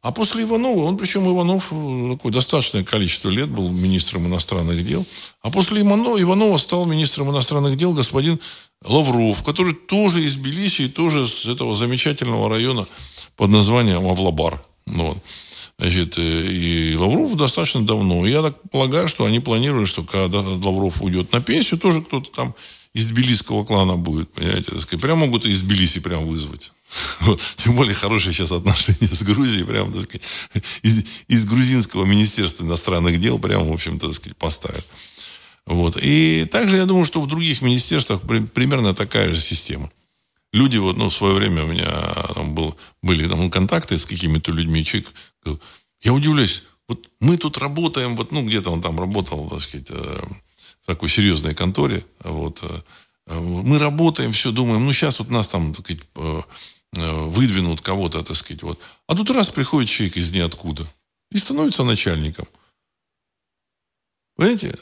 [0.00, 5.04] А после Иванова, он причем Иванов э, такое достаточное количество лет был министром иностранных дел,
[5.42, 8.38] а после Иванова, Иванова стал министром иностранных дел господин
[8.84, 12.86] Лавров, который тоже из Тбилиси и тоже с этого замечательного района
[13.36, 14.62] под названием Авлабар.
[14.86, 15.18] Ну вот.
[15.78, 18.24] Значит, э, и Лавров достаточно давно.
[18.24, 22.54] Я так полагаю, что они планировали, что когда Лавров уйдет на пенсию, тоже кто-то там
[22.94, 25.02] из тбилисского клана будет, понимаете, так сказать.
[25.02, 26.72] Прям могут из Тбилиси прям вызвать.
[27.20, 27.40] Вот.
[27.56, 30.26] Тем более хорошие сейчас отношения с Грузией, прям, так сказать,
[30.82, 34.86] из, из грузинского министерства иностранных дел прям, в общем-то, так сказать, поставят.
[35.66, 35.98] Вот.
[36.00, 39.90] И также я думаю, что в других министерствах примерно такая же система
[40.52, 41.90] люди, вот, ну, в свое время у меня
[42.34, 45.12] там был, были там, контакты с какими-то людьми, человек
[45.42, 45.62] говорил,
[46.00, 50.20] я удивляюсь, Вот мы тут работаем, вот, ну, где-то он там работал, так сказать, э,
[50.82, 55.74] в такой серьезной конторе, вот, э, мы работаем, все думаем, ну, сейчас вот нас там,
[55.74, 56.02] так сказать,
[56.92, 58.80] выдвинут кого-то, так сказать, вот.
[59.06, 60.86] А тут раз приходит человек из ниоткуда
[61.30, 62.46] и становится начальником.
[64.38, 64.72] Понимаете?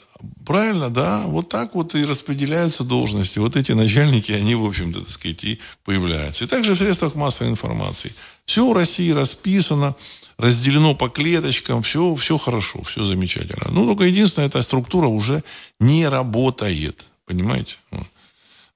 [0.45, 1.25] Правильно, да.
[1.27, 3.39] Вот так вот и распределяются должности.
[3.39, 6.45] Вот эти начальники, они, в общем-то, так сказать, и появляются.
[6.45, 8.13] И также в средствах массовой информации.
[8.45, 9.97] Все в России расписано,
[10.37, 13.71] разделено по клеточкам, все, все хорошо, все замечательно.
[13.71, 15.43] Ну, только единственное, эта структура уже
[15.81, 17.07] не работает.
[17.25, 17.79] Понимаете?
[17.93, 18.03] А,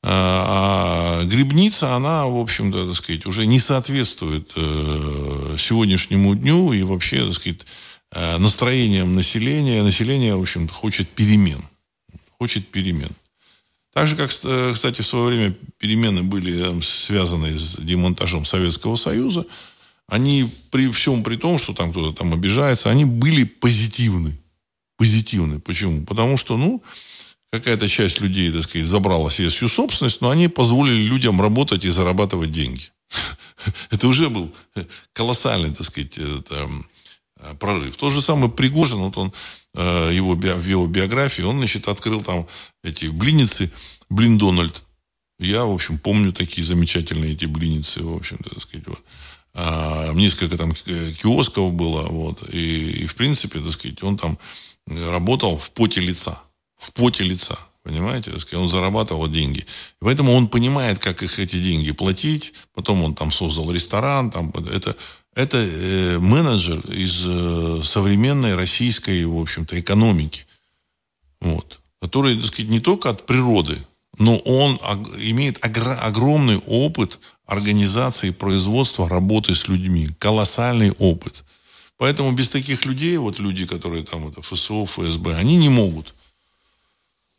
[0.03, 7.25] а грибница, она, в общем-то, так сказать, уже не соответствует э, сегодняшнему дню и вообще,
[7.27, 7.67] так сказать,
[8.13, 9.83] Э, настроением населения.
[9.83, 11.63] Население, в общем-то, хочет перемен.
[12.39, 13.11] Хочет перемен.
[13.93, 19.47] Так же, как, э, кстати, в свое время перемены были связаны с демонтажом Советского Союза,
[20.07, 24.37] они при всем при том, что там кто-то там обижается, они были позитивны.
[24.97, 25.61] Позитивны.
[25.61, 26.05] Почему?
[26.05, 26.83] Потому что, ну,
[27.53, 32.53] какая-то часть людей, так сказать, забрала всю собственность, но они позволили людям работать и зарабатывать
[32.53, 32.85] деньги.
[33.91, 34.55] Это уже был
[35.13, 36.19] колоссальный, так сказать,
[37.43, 37.97] Э, прорыв.
[37.97, 39.33] Тот же самый Пригожин, вот он,
[39.75, 42.47] э, его, в его биографии, он, значит, открыл там
[42.85, 43.71] эти блиницы,
[44.09, 44.83] блин Дональд.
[45.39, 49.03] Я, в общем, помню такие замечательные эти блиницы, в общем-то, так сказать, вот.
[49.53, 54.39] А, несколько там киосков было, вот, и, и, в принципе, так сказать, он там
[54.87, 56.41] работал в поте лица,
[56.81, 59.67] в поте лица, понимаете, он зарабатывал деньги.
[60.01, 64.97] Поэтому он понимает, как их эти деньги платить, потом он там создал ресторан, там, это,
[65.35, 70.47] это э, менеджер из э, современной российской, в общем-то, экономики.
[71.41, 71.81] Вот.
[72.01, 73.79] Который, так сказать, не только от природы,
[74.19, 74.77] но он
[75.23, 80.09] имеет огромный опыт организации производства, работы с людьми.
[80.19, 81.45] Колоссальный опыт.
[81.97, 86.15] Поэтому без таких людей, вот люди, которые там, это ФСО, ФСБ, они не могут.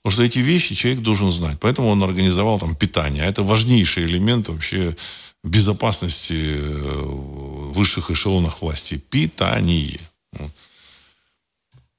[0.01, 1.57] Потому что эти вещи человек должен знать.
[1.59, 3.23] Поэтому он организовал там питание.
[3.23, 4.95] А это важнейший элемент вообще
[5.43, 8.97] безопасности э, в высших эшелонах власти.
[8.97, 9.99] Питание.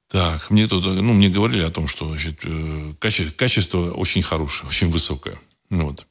[0.09, 4.67] Так, мне тут, ну, мне говорили о том, что значит, э, качество, качество очень хорошее,
[4.67, 5.39] очень высокое.
[5.69, 6.05] Вот.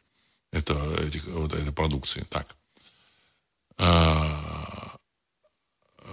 [0.50, 0.74] Это,
[1.06, 2.24] этих, вот этой продукции.
[2.30, 2.46] Так.
[3.78, 4.91] А,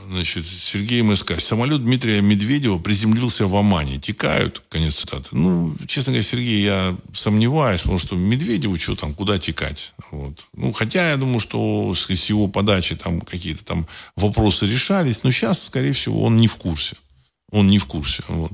[0.07, 1.39] значит, Сергей МСК.
[1.39, 3.99] Самолет Дмитрия Медведева приземлился в Омане.
[3.99, 5.29] Текают, конец цитаты.
[5.31, 9.93] Ну, честно говоря, Сергей, я сомневаюсь, потому что Медведеву что там, куда текать?
[10.11, 10.47] Вот.
[10.53, 15.63] Ну, хотя я думаю, что с его подачи там какие-то там вопросы решались, но сейчас,
[15.63, 16.95] скорее всего, он не в курсе.
[17.51, 18.23] Он не в курсе.
[18.27, 18.51] Вот.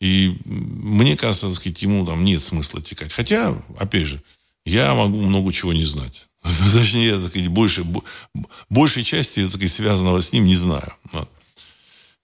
[0.00, 3.12] И мне кажется, так сказать, ему там нет смысла текать.
[3.12, 4.22] Хотя, опять же,
[4.64, 6.28] я могу много чего не знать.
[6.72, 7.86] Точнее, так сказать, больше,
[8.68, 10.92] большей части так сказать, связанного с ним не знаю.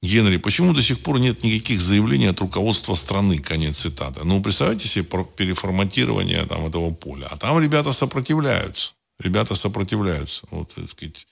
[0.01, 3.39] Генри, почему до сих пор нет никаких заявлений от руководства страны?
[3.39, 4.21] Конец цитаты.
[4.25, 5.05] Ну, представьте себе
[5.37, 7.27] переформатирование там, этого поля.
[7.31, 8.93] А там ребята сопротивляются.
[9.19, 10.47] Ребята сопротивляются.
[10.51, 11.27] Вот, так сказать,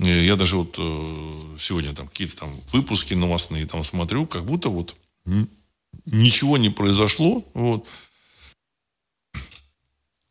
[0.00, 4.68] э, я даже вот э, сегодня там какие-то там выпуски новостные там смотрю, как будто
[4.68, 4.94] вот
[6.04, 7.42] ничего не произошло.
[7.54, 7.86] Вот.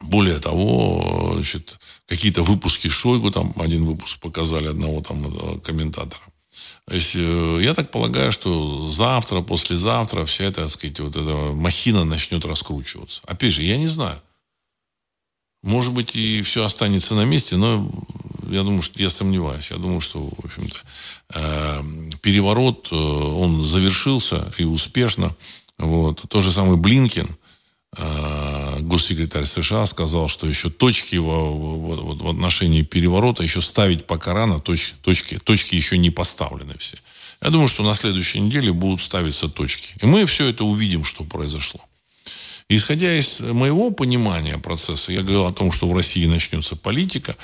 [0.01, 6.21] Более того, значит, какие-то выпуски Шойгу, там один выпуск показали одного там э, комментатора.
[6.87, 11.53] То есть, э, я так полагаю, что завтра, послезавтра вся эта, так сказать, вот эта
[11.53, 13.21] махина начнет раскручиваться.
[13.25, 14.19] Опять же, я не знаю.
[15.63, 17.89] Может быть, и все останется на месте, но
[18.49, 19.69] я думаю, что я сомневаюсь.
[19.69, 20.77] Я думаю, что, в общем-то,
[21.35, 21.83] э,
[22.21, 25.35] переворот, он завершился и успешно.
[25.77, 26.23] Вот.
[26.27, 27.37] Тот же самый Блинкин,
[27.97, 34.61] госсекретарь США сказал, что еще точки в, в, в отношении переворота еще ставить пока рано,
[34.61, 36.97] точки, точки, точки еще не поставлены все.
[37.41, 39.93] Я думаю, что на следующей неделе будут ставиться точки.
[40.01, 41.81] И мы все это увидим, что произошло.
[42.69, 47.35] Исходя из моего понимания процесса, я говорил о том, что в России начнется политика,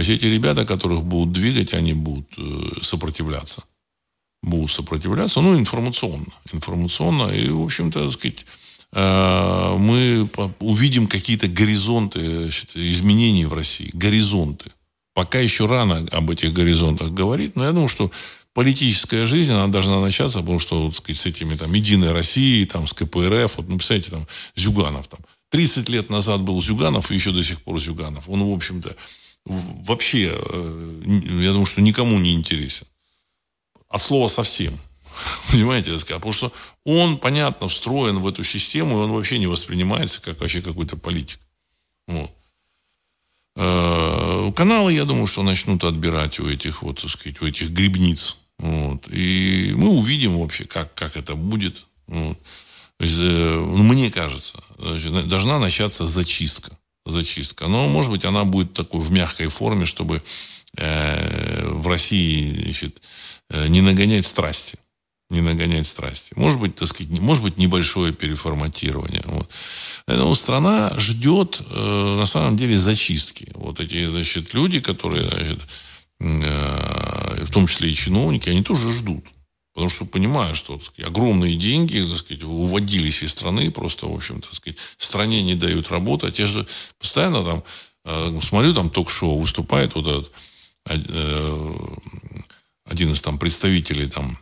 [0.00, 3.62] все эти ребята, которых будут двигать, они будут э, сопротивляться.
[4.42, 6.32] Будут сопротивляться, ну, информационно.
[6.50, 7.30] Информационно.
[7.30, 8.61] И, в общем-то, так сказать, Э,
[8.94, 10.28] мы
[10.60, 13.90] увидим какие-то горизонты изменений в России.
[13.94, 14.70] Горизонты.
[15.14, 18.10] Пока еще рано об этих горизонтах говорить, но я думаю, что
[18.54, 22.86] политическая жизнь, она должна начаться, потому что вот, сказать, с этими там Единой Россией, там,
[22.86, 25.20] с КПРФ, вот, ну, представляете, там, Зюганов там.
[25.50, 28.28] 30 лет назад был Зюганов, и еще до сих пор Зюганов.
[28.28, 28.96] Он, в общем-то,
[29.44, 31.02] вообще, э,
[31.42, 32.86] я думаю, что никому не интересен.
[33.88, 34.78] От слова совсем.
[35.50, 36.52] Понимаете, потому что
[36.84, 41.40] он, понятно, встроен в эту систему, и он вообще не воспринимается как вообще какой-то политик.
[42.06, 42.30] Вот.
[43.56, 48.36] Э, каналы, я думаю, что начнут отбирать у этих, вот, так сказать, у этих грибниц.
[48.58, 49.08] Вот.
[49.08, 51.84] И мы увидим вообще, как, как это будет.
[52.06, 52.38] Вот.
[53.00, 56.78] Э, мне кажется, должна начаться зачистка.
[57.04, 57.66] Зачистка.
[57.66, 60.22] Но, может быть, она будет такой в мягкой форме, чтобы
[60.76, 63.02] э, в России значит,
[63.50, 64.78] э, не нагонять страсти
[65.32, 66.32] не нагонять страсти.
[66.36, 69.22] Может быть, так сказать, может быть, небольшое переформатирование.
[69.26, 69.50] Вот.
[70.06, 73.50] Поэтому страна ждет, э, на самом деле, зачистки.
[73.54, 75.60] Вот эти, значит, люди, которые, значит,
[76.20, 79.24] э, в том числе и чиновники, они тоже ждут.
[79.74, 84.42] Потому что понимают, что сказать, огромные деньги так сказать, уводились из страны, просто, в общем,
[84.42, 86.26] так сказать, стране не дают работы.
[86.26, 86.66] А те же
[86.98, 87.64] постоянно там,
[88.04, 90.32] э, смотрю, там ток-шоу выступает вот этот,
[90.88, 91.74] э,
[92.84, 94.38] один из там представителей там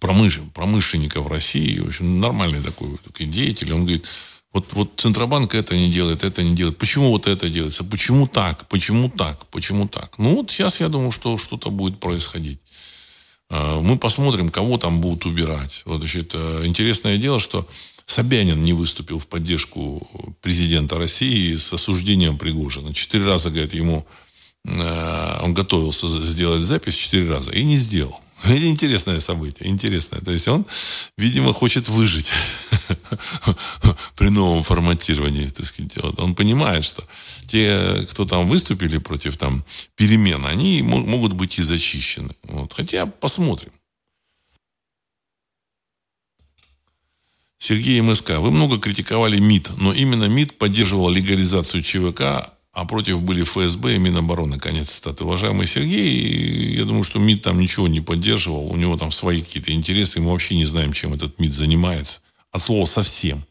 [0.00, 0.40] промыш...
[0.54, 3.72] промышленников России, общем, нормальный такой, такой деятель.
[3.72, 4.06] Он говорит,
[4.52, 6.78] вот, вот Центробанк это не делает, это не делает.
[6.78, 7.84] Почему вот это делается?
[7.84, 8.66] Почему так?
[8.68, 9.46] Почему так?
[9.46, 10.18] Почему так?
[10.18, 12.58] Ну вот сейчас я думаю, что что-то будет происходить.
[13.50, 15.82] А, мы посмотрим, кого там будут убирать.
[15.84, 17.68] Вот, значит, интересное дело, что
[18.06, 22.94] Собянин не выступил в поддержку президента России с осуждением Пригожина.
[22.94, 24.06] Четыре раза, говорит, ему
[24.64, 28.20] э, он готовился сделать запись четыре раза и не сделал.
[28.44, 30.20] Это интересное событие, интересное.
[30.20, 30.66] То есть он,
[31.16, 32.30] видимо, хочет выжить
[34.16, 35.48] при новом форматировании.
[35.48, 35.96] Так сказать.
[36.02, 37.04] Вот он понимает, что
[37.46, 39.64] те, кто там выступили против там,
[39.96, 42.34] перемен, они могут быть и зачищены.
[42.44, 42.72] Вот.
[42.72, 43.72] Хотя посмотрим.
[47.58, 48.38] Сергей МСК.
[48.38, 53.98] Вы много критиковали МИД, но именно МИД поддерживал легализацию ЧВК, а против были ФСБ и
[53.98, 54.58] Минобороны.
[54.58, 55.24] Конец цитаты.
[55.24, 58.70] Уважаемый Сергей, я думаю, что МИД там ничего не поддерживал.
[58.70, 60.20] У него там свои какие-то интересы.
[60.20, 62.20] Мы вообще не знаем, чем этот МИД занимается.
[62.52, 63.42] От слова совсем.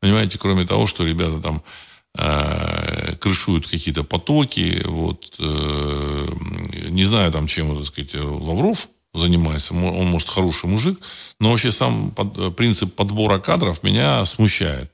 [0.00, 1.62] Понимаете, кроме того, что ребята там
[2.16, 4.80] э, крышуют какие-то потоки.
[4.86, 6.28] Вот, э,
[6.88, 9.74] не знаю там, чем, так сказать, Лавров занимается.
[9.74, 10.98] Он, может, хороший мужик.
[11.40, 14.90] Но вообще сам под, принцип подбора кадров меня смущает.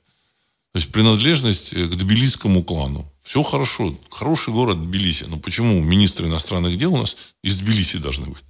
[0.72, 3.08] То есть принадлежность к тбилисскому клану.
[3.26, 3.92] Все хорошо.
[4.08, 5.24] Хороший город Тбилиси.
[5.24, 8.44] Но почему министры иностранных дел у нас из Тбилиси должны быть?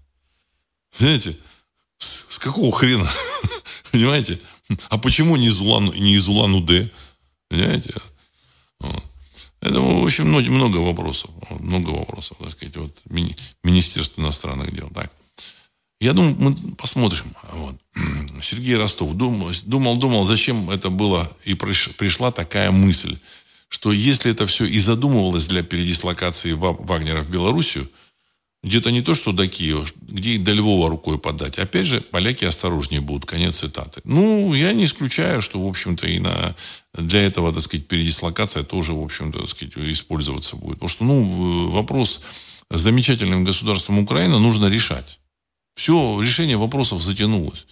[0.96, 1.38] Знаете,
[1.96, 3.10] с, с какого хрена?
[3.90, 4.38] Понимаете?
[4.90, 6.90] А почему не из Улан, не из Улан-Удэ?
[7.48, 7.94] Понимаете?
[9.62, 11.30] Это, в общем, много, много вопросов.
[11.58, 14.90] Много вопросов, так сказать, вот, мини, Министерство иностранных дел.
[14.94, 15.10] Так.
[16.00, 17.34] Я думаю, мы посмотрим.
[17.50, 17.76] Вот.
[18.42, 23.18] Сергей Ростов думал, думал, зачем это было, и пришла такая мысль
[23.68, 27.88] что если это все и задумывалось для передислокации Вагнера в Белоруссию,
[28.62, 31.58] где-то не то, что до Киева, где и до Львова рукой подать.
[31.58, 33.24] Опять же, поляки осторожнее будут.
[33.24, 34.00] Конец цитаты.
[34.04, 36.56] Ну, я не исключаю, что, в общем-то, и на,
[36.92, 40.80] для этого, так сказать, передислокация тоже, в общем-то, так сказать, использоваться будет.
[40.80, 42.22] Потому что, ну, вопрос
[42.70, 45.20] с замечательным государством Украины нужно решать.
[45.76, 47.66] Все, решение вопросов затянулось.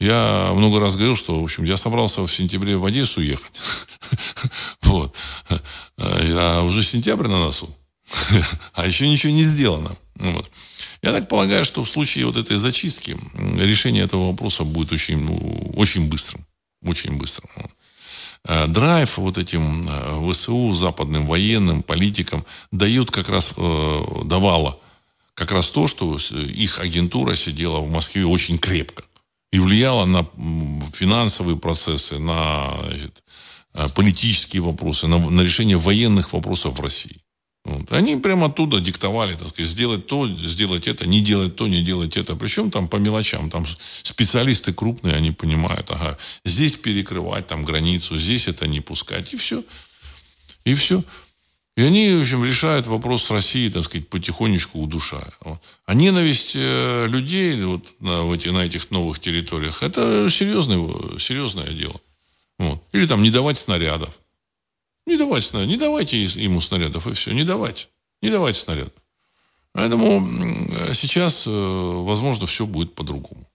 [0.00, 3.60] Я много раз говорил, что, в общем, я собрался в сентябре в Одессу ехать.
[4.82, 5.14] Вот.
[5.98, 7.74] А уже сентябрь на носу.
[8.72, 9.98] А еще ничего не сделано.
[10.14, 10.50] Вот.
[11.02, 13.16] Я так полагаю, что в случае вот этой зачистки
[13.60, 15.26] решение этого вопроса будет очень,
[15.74, 16.46] очень быстрым.
[16.82, 17.50] Очень быстрым.
[18.44, 24.78] А драйв вот этим э, ВСУ, западным военным, политикам дают как раз, э, давала
[25.34, 29.04] как раз то, что их агентура сидела в Москве очень крепко
[29.52, 30.26] и влияло на
[30.92, 33.24] финансовые процессы, на значит,
[33.74, 37.20] э, политические вопросы, на, на решение военных вопросов в России.
[37.64, 37.92] Вот.
[37.92, 42.16] Они прямо оттуда диктовали, так сказать, сделать то, сделать это, не делать то, не делать
[42.16, 42.34] это.
[42.36, 43.50] Причем там по мелочам.
[43.50, 43.66] Там
[44.02, 49.34] специалисты крупные, они понимают, ага, здесь перекрывать там границу, здесь это не пускать.
[49.34, 49.62] И все.
[50.64, 51.04] И все.
[51.78, 55.32] И они, в общем, решают вопрос с Россией, так сказать, потихонечку удушая.
[55.86, 61.68] А ненависть э, людей вот, на, в эти, на этих новых территориях, это серьезное, серьезное
[61.68, 61.94] дело.
[62.58, 62.82] Вот.
[62.90, 64.18] Или там не давать снарядов.
[65.06, 65.70] Не давать снарядов.
[65.70, 67.30] Не давайте ему снарядов, и все.
[67.30, 67.86] Не давайте.
[68.22, 68.94] Не давайте снарядов.
[69.70, 70.28] Поэтому
[70.94, 73.48] сейчас, э, возможно, все будет по-другому.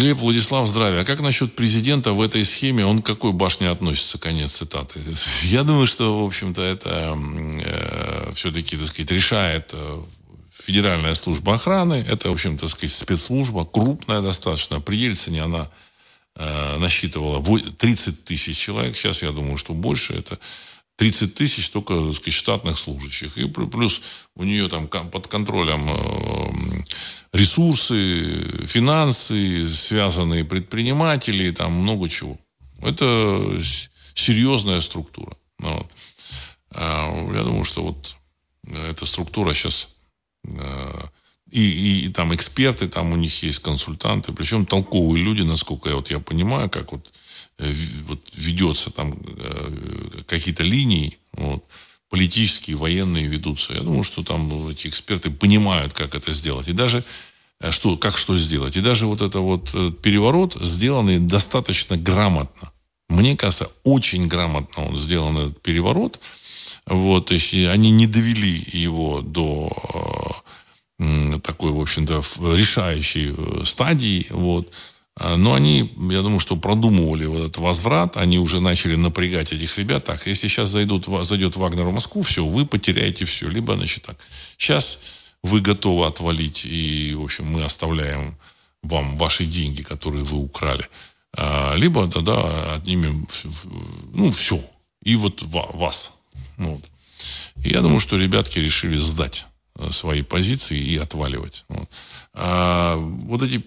[0.00, 1.02] Глеб Владислав, здравия.
[1.02, 2.86] А как насчет президента в этой схеме?
[2.86, 4.16] Он к какой башне относится?
[4.16, 4.98] Конец цитаты.
[5.42, 10.02] Я думаю, что, в общем-то, это э, все-таки, так сказать, решает э,
[10.50, 12.02] Федеральная служба охраны.
[12.08, 14.80] Это, в общем, так спецслужба, крупная достаточно.
[14.80, 15.68] При Ельцине она
[16.34, 18.96] э, насчитывала 30 тысяч человек.
[18.96, 20.14] Сейчас, я думаю, что больше.
[20.14, 20.38] Это
[21.00, 23.38] 30 тысяч только так сказать, штатных служащих.
[23.38, 24.02] И плюс
[24.34, 26.84] у нее там под контролем э,
[27.32, 32.38] ресурсы, финансы, связанные предприниматели, там много чего.
[32.82, 33.62] Это
[34.12, 35.34] серьезная структура.
[35.58, 35.86] Ну вот.
[36.72, 38.16] А я думаю, что вот
[38.70, 39.88] эта структура сейчас
[41.50, 45.96] И, и, и там эксперты, там у них есть консультанты, причем толковые люди, насколько я,
[45.96, 47.10] вот, я понимаю, как вот,
[48.06, 49.14] вот ведется там
[50.26, 51.64] какие-то линии, вот,
[52.08, 53.74] политические, военные ведутся.
[53.74, 56.68] Я думаю, что там эти эксперты понимают, как это сделать.
[56.68, 57.04] И даже
[57.70, 58.76] что, как что сделать.
[58.76, 62.72] И даже вот это вот переворот сделанный достаточно грамотно.
[63.08, 66.18] Мне кажется, очень грамотно он сделан этот переворот.
[66.86, 70.42] Вот, есть они не довели его до
[71.42, 72.22] такой, в общем-то,
[72.56, 74.26] решающей э, стадии.
[74.30, 74.70] Вот.
[75.20, 79.76] А, но они, я думаю, что продумывали вот этот возврат, они уже начали напрягать этих
[79.76, 80.04] ребят.
[80.04, 83.46] Так, если сейчас зайдут, зайдет Вагнер в Москву, все, вы потеряете все.
[83.50, 84.16] Либо, значит, так,
[84.56, 85.02] сейчас
[85.42, 88.34] вы готовы отвалить, и, в общем, мы оставляем
[88.82, 90.88] вам ваши деньги, которые вы украли.
[91.36, 93.28] А, либо, да, да, отнимем,
[94.14, 94.58] ну, все.
[95.02, 96.22] И вот вас.
[96.56, 96.80] Вот.
[97.62, 99.44] И я думаю, что ребятки решили сдать
[99.74, 101.66] э, свои позиции и отваливать.
[101.68, 101.90] Вот,
[102.32, 103.62] а, вот эти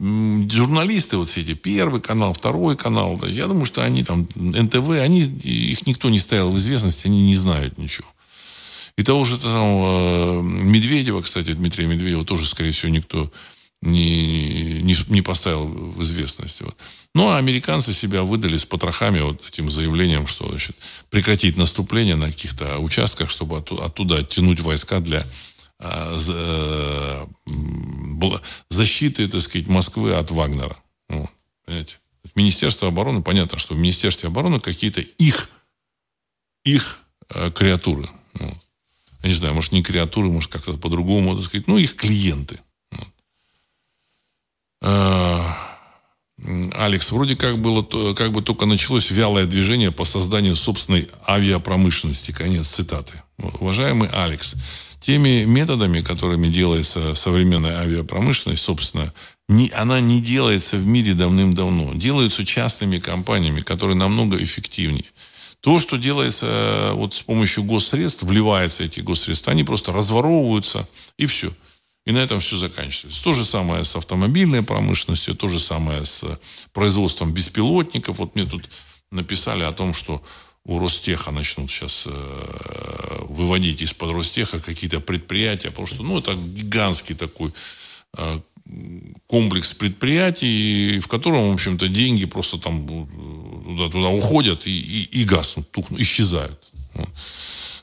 [0.00, 5.22] журналисты, вот все эти, первый канал, второй канал, я думаю, что они там, НТВ, они,
[5.22, 8.06] их никто не ставил в известность, они не знают ничего.
[8.96, 13.30] И того же самого Медведева, кстати, Дмитрия Медведева тоже, скорее всего, никто
[13.80, 16.62] не, не, не поставил в известность.
[16.62, 16.76] Вот.
[17.14, 20.76] Ну, а американцы себя выдали с потрохами вот этим заявлением, что значит,
[21.10, 25.24] прекратить наступление на каких-то участках, чтобы оттуда, оттуда оттянуть войска для э,
[28.68, 30.76] защиты, так сказать, Москвы от Вагнера.
[31.08, 31.30] Вот,
[31.64, 31.98] понимаете?
[32.34, 35.50] Министерство обороны, понятно, что в Министерстве обороны какие-то их,
[36.64, 38.08] их э, креатуры.
[38.34, 38.56] Вот.
[39.22, 42.60] Я не знаю, может, не креатуры, может, как-то по-другому, так сказать, ну, их клиенты.
[44.80, 45.52] Э,
[46.72, 47.82] Алекс, вроде как было,
[48.14, 52.30] как бы только началось вялое движение по созданию собственной авиапромышленности.
[52.30, 53.14] Конец цитаты.
[53.38, 54.54] Уважаемый Алекс,
[55.00, 59.12] теми методами, которыми делается современная авиапромышленность, собственно,
[59.48, 61.94] не, она не делается в мире давным-давно.
[61.94, 65.06] Делаются частными компаниями, которые намного эффективнее.
[65.60, 71.26] То, что делается э, вот с помощью госсредств, вливается эти госсредства, они просто разворовываются, и
[71.26, 71.52] все.
[72.08, 73.22] И на этом все заканчивается.
[73.22, 76.24] То же самое с автомобильной промышленностью, то же самое с
[76.72, 78.18] производством беспилотников.
[78.18, 78.66] Вот мне тут
[79.10, 80.22] написали о том, что
[80.64, 87.14] у Ростеха начнут сейчас э, выводить из-под Ростеха какие-то предприятия, потому что, ну, это гигантский
[87.14, 87.52] такой
[88.16, 88.40] э,
[89.26, 92.86] комплекс предприятий, в котором, в общем-то, деньги просто там
[93.66, 96.58] туда-туда уходят и, и, и гаснут, тухнут, исчезают.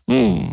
[0.07, 0.51] Ну,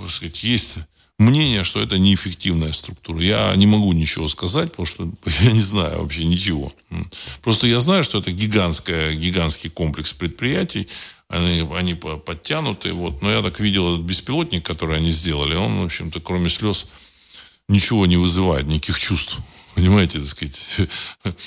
[0.00, 0.78] так сказать, есть
[1.18, 3.20] мнение, что это неэффективная структура.
[3.20, 5.10] Я не могу ничего сказать, потому что
[5.42, 6.72] я не знаю вообще ничего.
[7.42, 10.88] Просто я знаю, что это гигантская, гигантский комплекс предприятий,
[11.28, 12.92] они, они подтянуты.
[12.92, 13.20] Вот.
[13.20, 16.86] Но я так видел этот беспилотник, который они сделали, он, в общем-то, кроме слез,
[17.68, 19.38] ничего не вызывает, никаких чувств.
[19.78, 20.80] Понимаете, так сказать,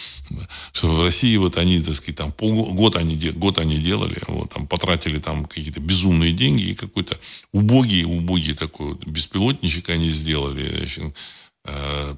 [0.72, 4.68] что в России вот они, так сказать, там полгода они, год они делали, вот, там
[4.68, 7.20] потратили там какие-то безумные деньги и какой-то
[7.52, 10.78] убогий, убогий такой вот беспилотничек они сделали.
[10.78, 11.14] Значит,
[11.66, 12.16] э,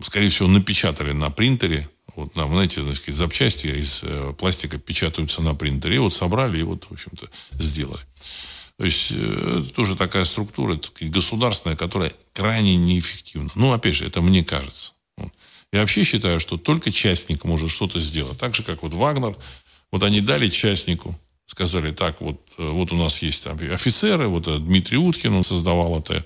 [0.00, 1.88] скорее всего, напечатали на принтере.
[2.14, 5.96] Вот, нам, знаете, так сказать, запчасти из э, пластика печатаются на принтере.
[5.96, 8.06] И вот собрали и вот, в общем-то, сделали.
[8.78, 13.50] То есть э, это тоже такая структура государственная, которая крайне неэффективна.
[13.56, 14.92] Ну, опять же, это мне кажется.
[15.72, 18.38] Я вообще считаю, что только частник может что-то сделать.
[18.38, 19.36] Так же, как вот Вагнер.
[19.90, 24.48] Вот они дали частнику, сказали, так, вот, э, вот у нас есть там офицеры, вот
[24.48, 26.24] э, Дмитрий Уткин, он создавал это,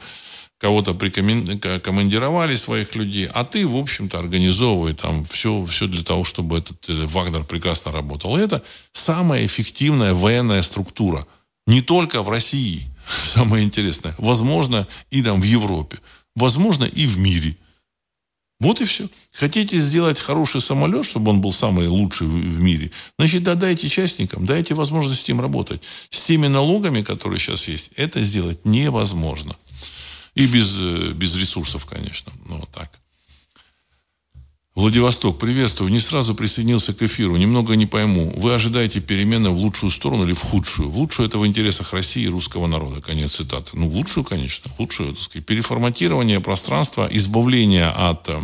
[0.58, 6.58] кого-то командировали своих людей, а ты, в общем-то, организовывай там все, все для того, чтобы
[6.58, 8.36] этот э, Вагнер прекрасно работал.
[8.36, 11.26] И это самая эффективная военная структура.
[11.66, 12.86] Не только в России,
[13.24, 15.98] самое интересное, возможно, и там в Европе,
[16.36, 17.56] возможно, и в мире–
[18.58, 19.08] вот и все.
[19.32, 24.46] Хотите сделать хороший самолет, чтобы он был самый лучший в мире, значит, да, дайте частникам,
[24.46, 25.82] дайте возможность им работать.
[26.10, 29.56] С теми налогами, которые сейчас есть, это сделать невозможно.
[30.34, 32.32] И без, э, без ресурсов, конечно.
[32.44, 32.90] Ну, вот так.
[34.76, 35.90] Владивосток, приветствую.
[35.90, 37.36] Не сразу присоединился к эфиру.
[37.36, 38.30] Немного не пойму.
[38.36, 40.90] Вы ожидаете перемены в лучшую сторону или в худшую?
[40.90, 43.00] В лучшую это в интересах России и русского народа.
[43.00, 43.70] Конец цитаты.
[43.72, 44.70] Ну, в лучшую, конечно.
[44.70, 45.46] В лучшую, так сказать.
[45.46, 48.38] Переформатирование пространства, избавление от э,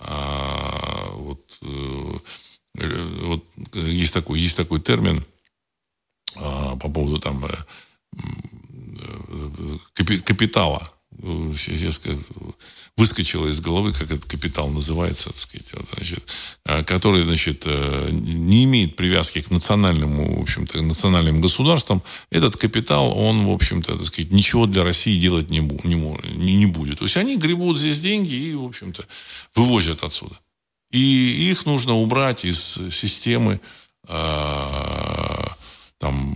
[0.00, 2.18] а, вот, э,
[3.22, 3.44] вот
[3.74, 5.24] есть такой, есть такой термин
[6.34, 7.54] э, по поводу там э,
[11.20, 12.18] капитала
[12.96, 16.24] выскочило из головы, как этот капитал называется, так сказать, вот, значит,
[16.64, 23.16] а, который, значит, э, не имеет привязки к национальному, в общем-то, национальным государствам, этот капитал,
[23.16, 26.98] он, в общем-то, так сказать, ничего для России делать не, не, не, не будет.
[26.98, 29.04] То есть они гребут здесь деньги и, в общем-то,
[29.54, 30.38] вывозят отсюда.
[30.90, 33.60] И их нужно убрать из системы
[34.08, 35.46] э,
[35.98, 36.34] там,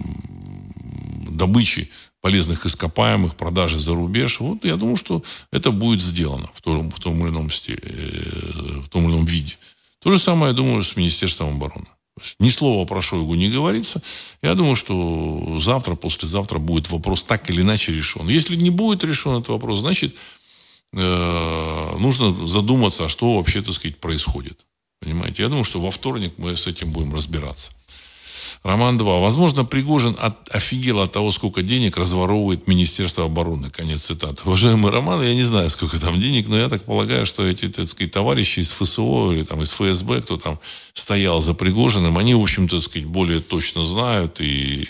[1.30, 1.90] добычи
[2.24, 4.40] полезных ископаемых, продажи за рубеж.
[4.40, 5.22] Вот я думаю, что
[5.52, 9.26] это будет сделано в том, в том или ином стиле, э, в том или ином
[9.26, 9.58] виде.
[9.98, 11.86] То же самое, я думаю, с Министерством обороны.
[12.38, 14.00] Ни слова про Шойгу не говорится.
[14.42, 18.26] Я думаю, что завтра, послезавтра будет вопрос так или иначе решен.
[18.26, 20.16] Если не будет решен этот вопрос, значит,
[20.96, 24.64] э, нужно задуматься, а что вообще, так сказать, происходит.
[24.98, 25.42] Понимаете?
[25.42, 27.72] Я думаю, что во вторник мы с этим будем разбираться.
[28.62, 29.20] Роман 2.
[29.20, 33.70] Возможно, Пригожин от, офигел от того, сколько денег разворовывает Министерство обороны.
[33.70, 34.42] Конец цитаты.
[34.44, 37.86] Уважаемый Роман, я не знаю, сколько там денег, но я так полагаю, что эти, так
[37.86, 40.58] сказать, товарищи из ФСО или там из ФСБ, кто там
[40.92, 44.40] стоял за Пригожиным, они, в общем-то, сказать, более точно знают.
[44.40, 44.88] И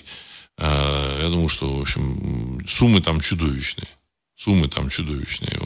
[0.59, 3.89] э, я думаю, что, в общем, суммы там чудовищные.
[4.37, 5.61] Суммы там чудовищные.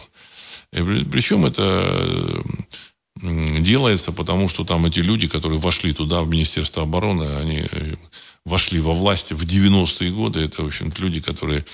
[0.72, 2.42] И, причем это
[3.20, 7.94] делается, потому что там эти люди, которые вошли туда, в Министерство обороны, они э,
[8.44, 10.40] вошли во власть в 90-е годы.
[10.40, 11.64] Это, в общем люди, которые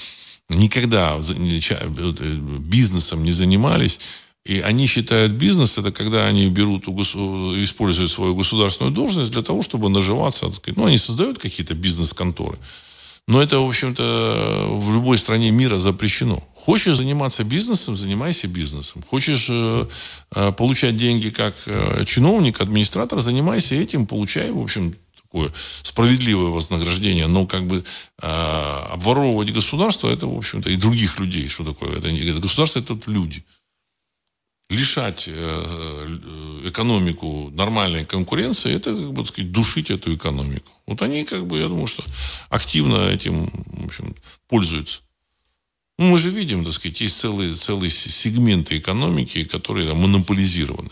[0.49, 4.01] никогда э, бизнесом не занимались.
[4.45, 9.89] И они считают бизнес, это когда они берут, используют свою государственную должность для того, чтобы
[9.89, 10.51] наживаться.
[10.77, 12.59] Ну, они создают какие-то бизнес-конторы.
[13.27, 16.43] Но это, в общем-то, в любой стране мира запрещено.
[16.55, 19.03] Хочешь заниматься бизнесом, занимайся бизнесом.
[19.03, 19.87] Хочешь э,
[20.35, 25.51] э, получать деньги как э, чиновник, администратор, занимайся этим, получай, в общем, такое
[25.83, 27.27] справедливое вознаграждение.
[27.27, 27.83] Но как бы
[28.21, 28.27] э,
[28.93, 31.49] обворовывать государство, это, в общем-то, и других людей.
[31.49, 31.97] Что такое?
[31.97, 33.43] Это, это государство, это люди
[34.71, 36.19] лишать э,
[36.65, 40.73] экономику нормальной конкуренции, это, как бы сказать, душить эту экономику.
[40.87, 42.05] Вот они, как бы, я думаю, что
[42.49, 44.15] активно этим, в общем,
[44.49, 45.03] пользуются.
[45.99, 50.91] Ну, мы же видим, так сказать, есть целые, целые сегменты экономики, которые там, монополизированы.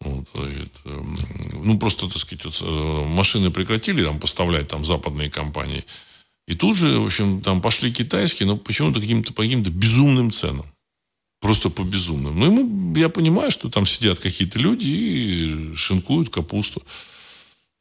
[0.00, 1.16] Вот, значит, эм,
[1.62, 5.84] ну, просто, так сказать, вот, э, машины прекратили там, поставлять там, западные компании.
[6.46, 10.66] И тут же, в общем, там пошли китайские, но почему-то каким-то, по каким-то безумным ценам.
[11.44, 12.40] Просто по безумным.
[12.40, 16.82] Ну, ему, я понимаю, что там сидят какие-то люди и шинкуют капусту.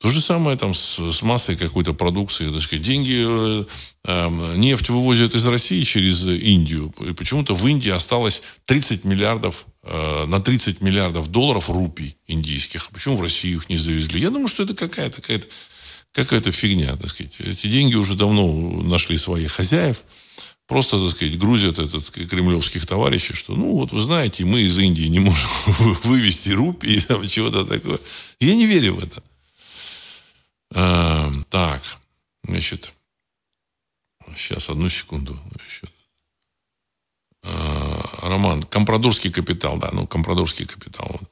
[0.01, 2.51] То же самое там с, с массой какой-то продукции.
[2.51, 3.65] Так сказать, деньги, э,
[4.03, 6.93] э, нефть вывозят из России через Индию.
[6.99, 12.89] И почему-то в Индии осталось 30 миллиардов, э, на 30 миллиардов долларов рупий индийских.
[12.89, 14.19] Почему в Россию их не завезли?
[14.19, 15.47] Я думаю, что это какая-то какая-то
[16.11, 16.97] какая-то фигня.
[16.97, 17.39] Так сказать.
[17.39, 20.03] Эти деньги уже давно нашли своих хозяев
[20.73, 25.05] просто, так сказать, грузят этот кремлевских товарищей, что, ну, вот вы знаете, мы из Индии
[25.05, 25.49] не можем
[26.03, 27.99] вывести рупии, там, чего-то такое.
[28.39, 29.23] Я не верю в это.
[30.73, 31.83] А, так,
[32.43, 32.95] значит,
[34.35, 35.87] сейчас, одну секунду еще.
[37.43, 41.07] А, Роман, компрадорский капитал, да, ну, компрадорский капитал.
[41.11, 41.29] Вот.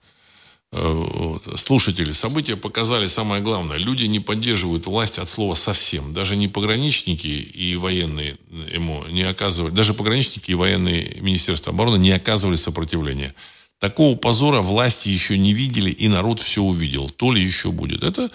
[1.57, 3.77] Слушатели, события показали самое главное.
[3.77, 6.13] Люди не поддерживают власть от слова совсем.
[6.13, 8.37] Даже не пограничники и военные
[8.73, 13.35] ему не оказывали, даже пограничники и военные Министерства обороны не оказывали сопротивления.
[13.79, 17.09] Такого позора власти еще не видели, и народ все увидел.
[17.09, 18.03] То ли еще будет.
[18.03, 18.29] Это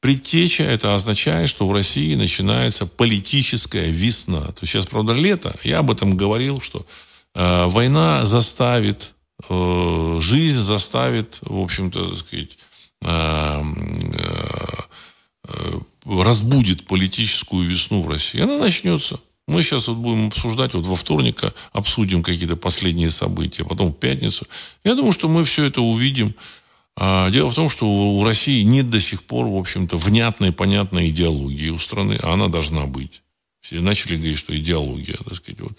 [0.00, 4.40] предтеча, это означает, что в России начинается политическая весна.
[4.40, 5.54] То есть сейчас, правда, лето.
[5.62, 6.86] Я об этом говорил, что
[7.34, 9.15] э, война заставит
[9.48, 12.58] Э, жизнь заставит, в общем-то, так сказать,
[13.02, 13.62] э,
[15.44, 18.40] э, разбудит политическую весну в России.
[18.40, 19.20] Она начнется.
[19.46, 21.42] Мы сейчас вот будем обсуждать, вот во вторник
[21.72, 24.46] обсудим какие-то последние события, потом в пятницу.
[24.84, 26.34] Я думаю, что мы все это увидим.
[26.98, 31.10] А дело в том, что у России нет до сих пор, в общем-то, внятной, понятной
[31.10, 33.22] идеологии у страны, а она должна быть.
[33.60, 35.72] Все начали говорить, что идеология, так сказать, вот.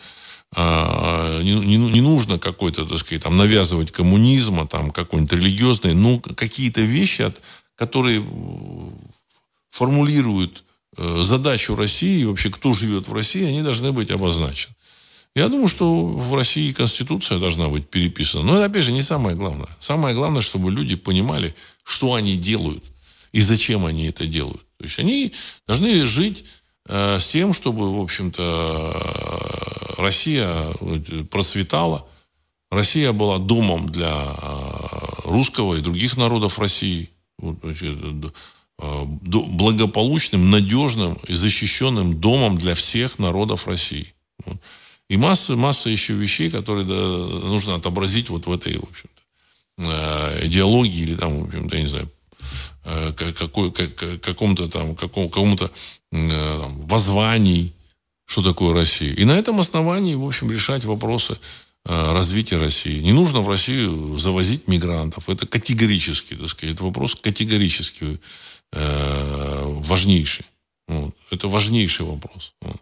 [0.56, 6.82] А, не, не, нужно какой-то, так сказать, там, навязывать коммунизма, там, какой-нибудь религиозный, ну, какие-то
[6.82, 7.42] вещи, от,
[7.76, 8.26] которые
[9.70, 10.64] формулируют
[10.98, 14.74] э, задачу России, вообще, кто живет в России, они должны быть обозначены.
[15.36, 18.44] Я думаю, что в России Конституция должна быть переписана.
[18.44, 19.70] Но это, опять же, не самое главное.
[19.78, 21.54] Самое главное, чтобы люди понимали,
[21.84, 22.84] что они делают
[23.34, 24.66] и зачем они это делают.
[24.78, 25.32] То есть они
[25.68, 26.46] должны жить
[26.88, 30.74] с тем, чтобы, в общем-то, Россия
[31.30, 32.06] процветала.
[32.70, 34.88] Россия была домом для э,
[35.24, 37.10] русского и других народов России.
[38.80, 44.14] Э, благополучным, надежным и защищенным домом для всех народов России.
[45.10, 49.22] И масса, масса еще вещей, которые нужно отобразить вот в этой, в общем-то,
[49.90, 52.17] э, идеологии или там, в общем-то, я не знаю, э,
[53.38, 55.72] какой, как, каком-то там, каком, какому-то
[56.12, 57.74] э, там, воззваний,
[58.26, 59.14] что такое Россия.
[59.14, 61.38] И на этом основании, в общем, решать вопросы
[61.86, 63.00] развития России.
[63.02, 65.30] Не нужно в Россию завозить мигрантов.
[65.30, 68.20] Это категорически, так сказать, это вопрос категорически
[68.74, 70.46] э, важнейший.
[70.88, 71.16] Вот.
[71.32, 72.54] Это важнейший вопрос.
[72.62, 72.82] Вот.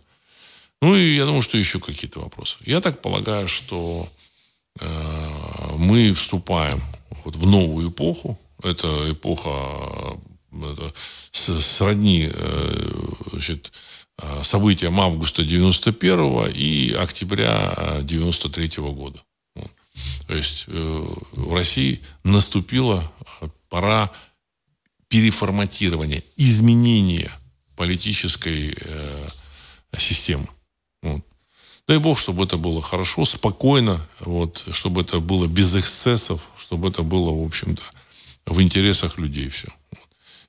[0.81, 2.57] Ну и я думаю, что еще какие-то вопросы.
[2.65, 4.07] Я так полагаю, что
[4.79, 6.81] э, мы вступаем
[7.23, 8.39] вот в новую эпоху.
[8.63, 10.17] Это эпоха
[10.63, 12.91] это сродни э,
[13.31, 13.73] значит,
[14.17, 19.21] э, событиям августа 91 и октября 93 года.
[19.55, 19.71] Вот.
[20.27, 23.11] То есть э, в России наступила
[23.69, 24.11] пора
[25.09, 27.31] переформатирования, изменения
[27.75, 29.29] политической э,
[29.97, 30.47] системы.
[31.01, 31.21] Вот.
[31.87, 37.03] Дай Бог, чтобы это было хорошо, спокойно, вот, чтобы это было без эксцессов, чтобы это
[37.03, 37.83] было, в общем-то,
[38.45, 39.69] в интересах людей все.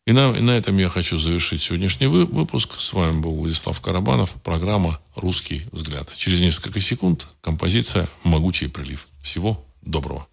[0.07, 2.79] И на, и на этом я хочу завершить сегодняшний вы, выпуск.
[2.79, 6.13] С вами был Владислав Карабанов, программа «Русский взгляд».
[6.17, 9.09] Через несколько секунд композиция «Могучий прилив».
[9.21, 10.29] Всего доброго.